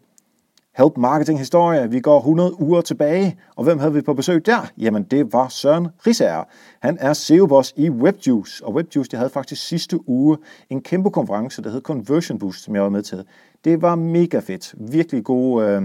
[0.76, 1.90] Help Marketing Historie.
[1.90, 4.70] Vi går 100 uger tilbage, og hvem havde vi på besøg der?
[4.78, 6.44] Jamen, det var Søren Risager.
[6.80, 10.38] Han er SEO-boss i WebJuice, og WebJuice de havde faktisk sidste uge
[10.70, 13.24] en kæmpe konference, der hed Conversion Boost, som jeg var med til.
[13.64, 14.74] Det var mega fedt.
[14.78, 15.82] Virkelig gode øh,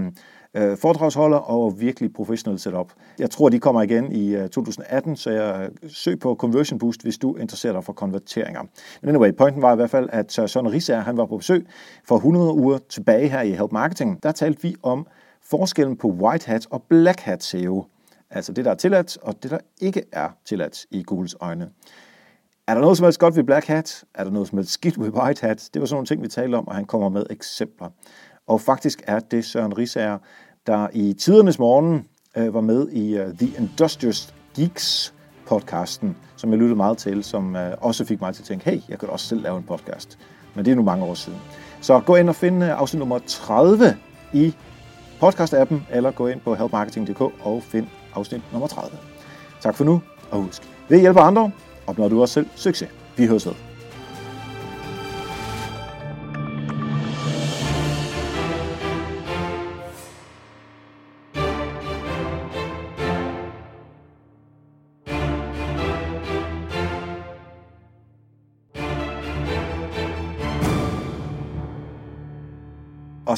[0.56, 2.92] øh, foredragsholder og virkelig professionel setup.
[3.18, 7.02] Jeg tror, de kommer igen i øh, 2018, så jeg øh, søg på Conversion Boost,
[7.02, 8.62] hvis du interesserer dig for konverteringer.
[9.02, 11.66] Men anyway, pointen var i hvert fald, at øh, Søren Risager, han var på besøg
[12.08, 14.22] for 100 uger tilbage her i Help Marketing.
[14.22, 15.06] Der talte vi om
[15.42, 17.84] forskellen på White Hat og Black Hat SEO.
[18.30, 21.68] Altså det, der er tilladt, og det, der ikke er tilladt i Googles øjne.
[22.70, 24.04] Er der noget som helst godt ved Black Hat?
[24.14, 25.68] Er der noget som helst skidt ved White Hat?
[25.74, 27.88] Det var sådan nogle ting, vi talte om, og han kommer med eksempler.
[28.50, 30.18] Og faktisk er det Søren Risager,
[30.66, 32.04] der i tidernes morgen
[32.36, 35.14] øh, var med i uh, The Industrious Geeks
[35.46, 38.80] podcasten, som jeg lyttede meget til, som øh, også fik mig til at tænke, hey,
[38.88, 40.18] jeg kan også selv lave en podcast.
[40.54, 41.38] Men det er nu mange år siden.
[41.80, 43.96] Så gå ind og find øh, afsnit nummer 30
[44.32, 44.54] i
[45.22, 48.96] podcast-appen, eller gå ind på helpmarketing.dk og find afsnit nummer 30.
[49.60, 51.50] Tak for nu, og husk, ved at hjælpe andre,
[51.86, 52.88] opnår du også selv succes.
[53.16, 53.69] Vi høres ved.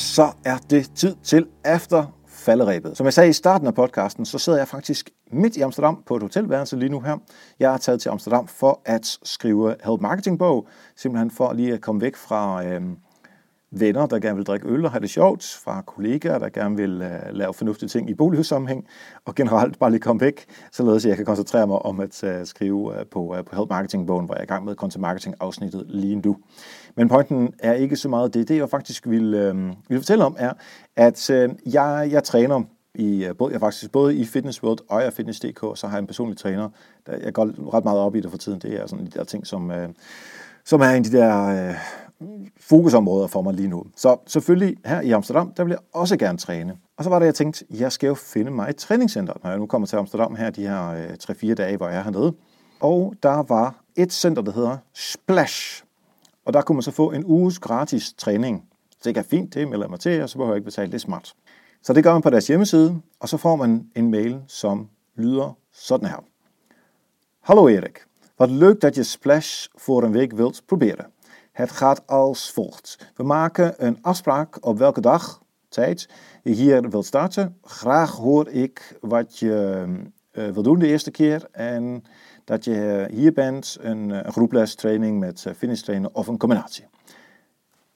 [0.02, 2.96] Så er det tid til efter falderæbet.
[2.96, 6.16] Som jeg sagde i starten af podcasten, så sidder jeg faktisk midt i Amsterdam på
[6.16, 7.16] et hotelværelse lige nu her.
[7.60, 11.80] Jeg er taget til Amsterdam for at skrive Help Marketing bog, simpelthen for lige at
[11.80, 12.82] komme væk fra øh,
[13.72, 17.02] venner, der gerne vil drikke øl og have det sjovt, fra kollegaer, der gerne vil
[17.02, 18.86] uh, lave fornuftige ting i bolighussammenhæng,
[19.24, 22.30] og generelt bare lige komme væk, således at jeg kan koncentrere mig om at uh,
[22.44, 25.84] skrive uh, på, uh, på Help Marketing-bogen, hvor jeg er i gang med content marketing-afsnittet
[25.88, 26.36] lige nu.
[26.96, 28.48] Men pointen er ikke så meget det.
[28.48, 29.56] Det, jeg faktisk vil, uh,
[29.88, 30.52] vil fortælle om, er,
[30.96, 32.62] at uh, jeg, jeg træner
[32.94, 36.00] i, uh, både, jeg faktisk både i Fitness World og i Fitness.dk, så har jeg
[36.00, 36.68] en personlig træner.
[37.06, 38.58] Der, jeg går ret meget op i det for tiden.
[38.58, 39.76] Det er sådan de der ting, som, uh,
[40.64, 41.68] som er en af de der...
[41.70, 41.76] Uh,
[42.60, 43.84] fokusområder for mig lige nu.
[43.96, 46.76] Så selvfølgelig her i Amsterdam, der vil jeg også gerne træne.
[46.96, 49.58] Og så var det, jeg tænkte, jeg skal jo finde mig et træningscenter, når jeg
[49.58, 51.10] nu kommer til Amsterdam her de her øh,
[51.50, 52.34] 3-4 dage, hvor jeg er hernede.
[52.80, 55.84] Og der var et center, der hedder Splash.
[56.44, 58.64] Og der kunne man så få en uges gratis træning.
[58.90, 61.00] Så det er fint, det melder mig til, og så behøver jeg ikke betale det
[61.00, 61.34] smart.
[61.82, 65.56] Så det gør man på deres hjemmeside, og så får man en mail, som lyder
[65.72, 66.24] sådan her.
[67.40, 67.98] Hallo Erik,
[68.40, 71.06] wat leuk dat je Splash voor een week wilt proberen.
[71.52, 73.12] Het gaat als volgt.
[73.14, 76.08] We maken een afspraak op welke dag, tijd,
[76.42, 77.58] je hier wilt starten.
[77.62, 79.84] Graag hoor ik wat je
[80.32, 82.04] uh, wil doen de eerste keer en
[82.44, 86.86] dat je hier bent, een, een groeples, training met finish trainen of een combinatie.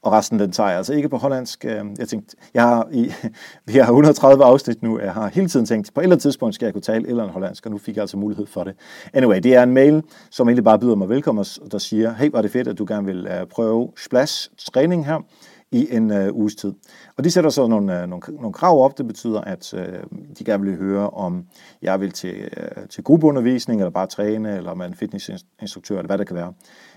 [0.07, 1.65] Og resten den tager jeg altså ikke på hollandsk.
[1.65, 3.13] Øh, jeg tænkte, jeg har, i,
[3.67, 6.55] vi har 130 afsnit nu, jeg har hele tiden tænkt, på et eller andet tidspunkt
[6.55, 8.65] skal jeg kunne tale et eller andet hollandsk, og nu fik jeg altså mulighed for
[8.65, 8.75] det.
[9.13, 12.31] Anyway, det er en mail, som egentlig bare byder mig velkommen, og der siger, hey,
[12.31, 15.21] var det fedt, at du gerne vil øh, prøve Splash træning her
[15.73, 16.73] i en øh, uges tid.
[17.17, 18.99] Og de sætter så nogle, øh, nogle, nogle krav op.
[18.99, 20.03] Det betyder, at øh,
[20.39, 21.45] de gerne vil høre, om
[21.83, 25.99] jeg vil til, øh, til gruppeundervisning, eller bare træne, eller om jeg er en fitnessinstruktør,
[25.99, 26.53] eller hvad det kan være.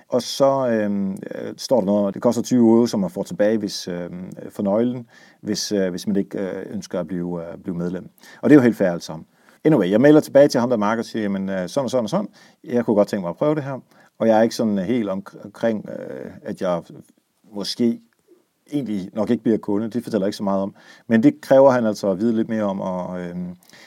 [0.09, 1.15] Og så øh,
[1.57, 4.09] står der noget, det koster 20 euro, som man får tilbage hvis, øh,
[4.49, 5.07] for nøglen,
[5.41, 8.09] hvis, øh, hvis man ikke øh, ønsker at blive, øh, blive medlem.
[8.41, 9.25] Og det er jo helt fair alt sammen.
[9.63, 12.03] Anyway, jeg mailer tilbage til ham, der marker og siger, jamen øh, sådan og sådan
[12.03, 12.27] og sådan,
[12.63, 13.79] jeg kunne godt tænke mig at prøve det her.
[14.19, 16.81] Og jeg er ikke sådan øh, helt omkring, øh, at jeg
[17.53, 18.01] måske
[18.71, 20.75] egentlig nok ikke bliver kunde, det fortæller ikke så meget om.
[21.07, 23.35] Men det kræver han altså at vide lidt mere om, og øh,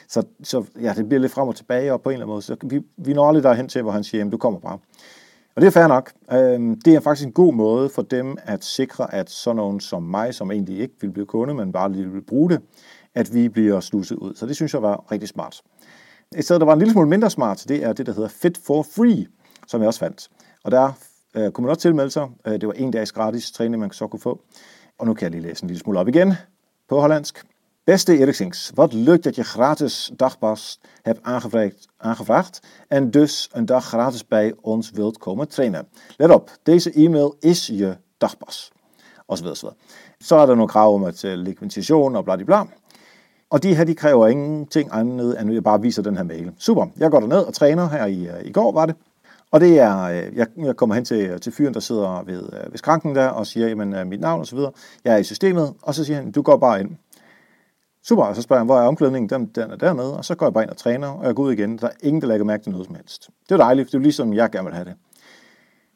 [0.07, 2.41] så, så ja, det bliver lidt frem og tilbage, og på en eller anden måde,
[2.41, 4.77] så vi, vi når aldrig derhen til, hvor han siger, jamen du kommer bare.
[5.55, 6.11] Og det er fair nok.
[6.31, 10.03] Øhm, det er faktisk en god måde for dem at sikre, at sådan nogen som
[10.03, 12.61] mig, som egentlig ikke vil blive kunde, men bare lige vil bruge det,
[13.15, 14.35] at vi bliver sluset ud.
[14.35, 15.61] Så det synes jeg var rigtig smart.
[16.35, 18.57] Et sted, der var en lille smule mindre smart, det er det, der hedder Fit
[18.57, 19.25] for Free,
[19.67, 20.29] som jeg også fandt.
[20.63, 20.91] Og der
[21.35, 22.29] øh, kunne man også tilmelde sig.
[22.47, 24.41] Øh, det var en dags gratis træning, man så kunne få.
[24.99, 26.33] Og nu kan jeg lige læse en lille smule op igen
[26.89, 27.52] på hollandsk.
[27.85, 33.85] Beste Eriksings, wat leuk dat je gratis dagpas hebt aangevraagd, aangevraagd en dus een dag
[33.85, 35.87] gratis bij ons wilt komen trainen.
[36.17, 38.71] Let op, deze e-mail is je dagpas.
[39.25, 39.73] Als så så.
[40.17, 42.65] Så er der nogle krav om at uh, legitimation og bladibla.
[43.49, 46.51] Og de her, de kræver ingenting andet, end at jeg bare viser den her mail.
[46.57, 48.95] Super, jeg går derned og træner her i, øh, i går, var det.
[49.51, 52.49] Og det er, øh, jeg, jeg kommer hen til, øh, til fyren, der sidder ved,
[52.69, 54.71] ved skranken der, og siger, jamen, mit navn og så videre.
[55.03, 56.97] Jeg er i systemet, og så siger han, du går bare ind.
[58.05, 59.29] Super, og så spørger jeg, hvor er omklædningen?
[59.29, 61.43] Den, den er dernede, og så går jeg bare ind og træner, og jeg går
[61.43, 61.77] ud igen.
[61.77, 63.29] Der er ingen, der lægger mærke til noget som helst.
[63.49, 64.93] Det er dejligt, det er ligesom jeg gerne vil have det.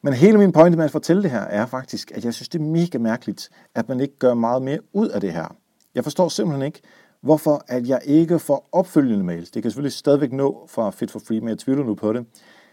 [0.02, 2.62] Men hele min pointe med at fortælle det her er faktisk, at jeg synes, det
[2.62, 5.56] er mega mærkeligt, at man ikke gør meget mere ud af det her.
[5.96, 6.82] Jeg forstår simpelthen ikke,
[7.22, 9.52] hvorfor at jeg ikke får opfølgende mails.
[9.52, 12.26] Det kan selvfølgelig stadigvæk nå fra Fit for Free, men jeg tvivler nu på det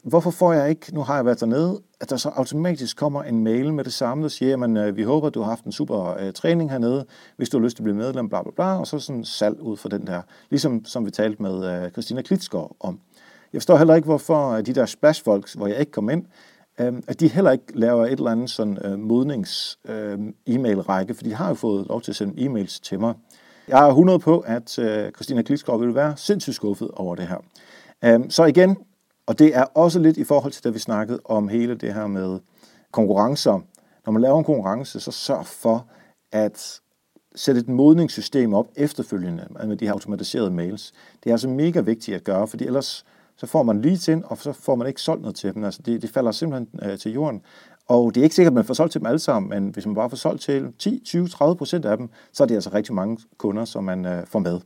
[0.05, 3.45] hvorfor får jeg ikke, nu har jeg været dernede, at der så automatisk kommer en
[3.45, 5.73] mail med det samme, der siger, at øh, vi håber, at du har haft en
[5.73, 8.79] super uh, træning hernede, hvis du har lyst til at blive medlem, bla bla bla,
[8.79, 12.23] og så sådan salg ud for den der, ligesom som vi talte med øh, Christina
[12.23, 13.01] Klitsgaard om.
[13.53, 16.25] Jeg forstår heller ikke, hvorfor de der splashfolks, hvor jeg ikke kom ind,
[16.81, 21.35] uh, at de heller ikke laver et eller andet sådan uh, modnings-e-mail-række, øhm, for de
[21.35, 23.15] har jo fået lov til at sende e-mails til mig.
[23.69, 24.71] Jeg er 100 på, at
[25.15, 27.37] Christina Klitsgaard vil være sindssygt skuffet over det her.
[28.15, 28.77] Um, så igen,
[29.27, 32.07] og det er også lidt i forhold til det, vi snakkede om hele det her
[32.07, 32.39] med
[32.91, 33.61] konkurrencer.
[34.07, 35.87] Når man laver en konkurrence, så sørg for
[36.33, 36.81] at
[37.35, 40.93] sætte et modningssystem op efterfølgende med de her automatiserede mails.
[41.25, 43.05] Det er altså mega vigtigt at gøre, fordi ellers
[43.37, 45.65] så får man lige til, og så får man ikke solgt noget til dem.
[45.65, 47.43] Altså det, det falder simpelthen øh, til jorden.
[47.89, 49.87] Og det er ikke sikkert, at man får solgt til dem alle sammen, men hvis
[49.87, 52.71] man bare får solgt til 10, 20, 30 procent af dem, så er det altså
[52.73, 54.61] rigtig mange kunder, som man øh, får med.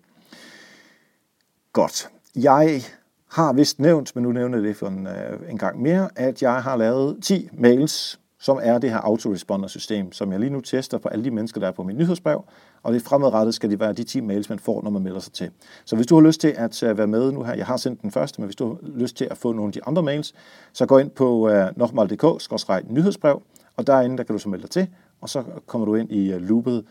[1.72, 2.10] Godt.
[2.36, 2.82] Jeg
[3.28, 6.42] har vist nævnt, men nu nævner jeg det for en, øh, en gang mere, at
[6.42, 10.98] jeg har lavet 10 mails, som er det her autoresponder-system, som jeg lige nu tester
[10.98, 12.44] på alle de mennesker, der er på mit nyhedsbrev,
[12.82, 15.32] og det fremadrettet skal det være de 10 mails, man får, når man melder sig
[15.32, 15.50] til.
[15.84, 18.02] Så hvis du har lyst til at øh, være med nu her, jeg har sendt
[18.02, 20.34] den første, men hvis du har lyst til at få nogle af de andre mails,
[20.72, 23.42] så gå ind på øh, uh, nokmal.dk-nyhedsbrev,
[23.76, 24.86] og derinde der kan du så melde dig til,
[25.20, 26.84] og så kommer du ind i øh, loopet,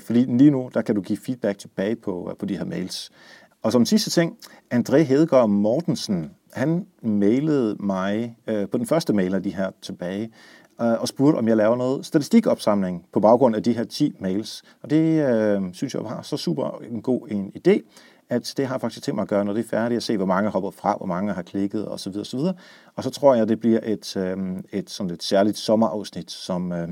[0.00, 3.10] fordi lige nu der kan du give feedback tilbage på, på de her mails.
[3.66, 4.36] Og som sidste ting,
[4.74, 10.30] André Hedegaard Mortensen, han mailede mig øh, på den første mail af de her tilbage,
[10.80, 14.62] øh, og spurgte, om jeg laver noget statistikopsamling på baggrund af de her 10 mails.
[14.82, 17.80] Og det øh, synes jeg var så super en god en idé,
[18.28, 20.26] at det har faktisk tænkt mig at gøre, når det er færdigt, at se, hvor
[20.26, 22.16] mange hopper fra, hvor mange har klikket osv.
[22.16, 22.38] osv.
[22.94, 24.36] Og så tror jeg, at det bliver et, øh,
[24.72, 26.88] et, sådan et særligt sommerafsnit, som, øh,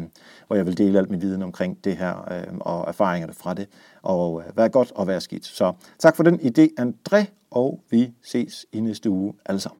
[0.46, 3.68] hvor jeg vil dele alt min viden omkring det her øh, og erfaringerne fra det,
[4.02, 5.46] og øh, hvad er godt og hvad er skidt.
[5.46, 9.72] Så tak for den idé, André, og vi ses i næste uge alle sammen.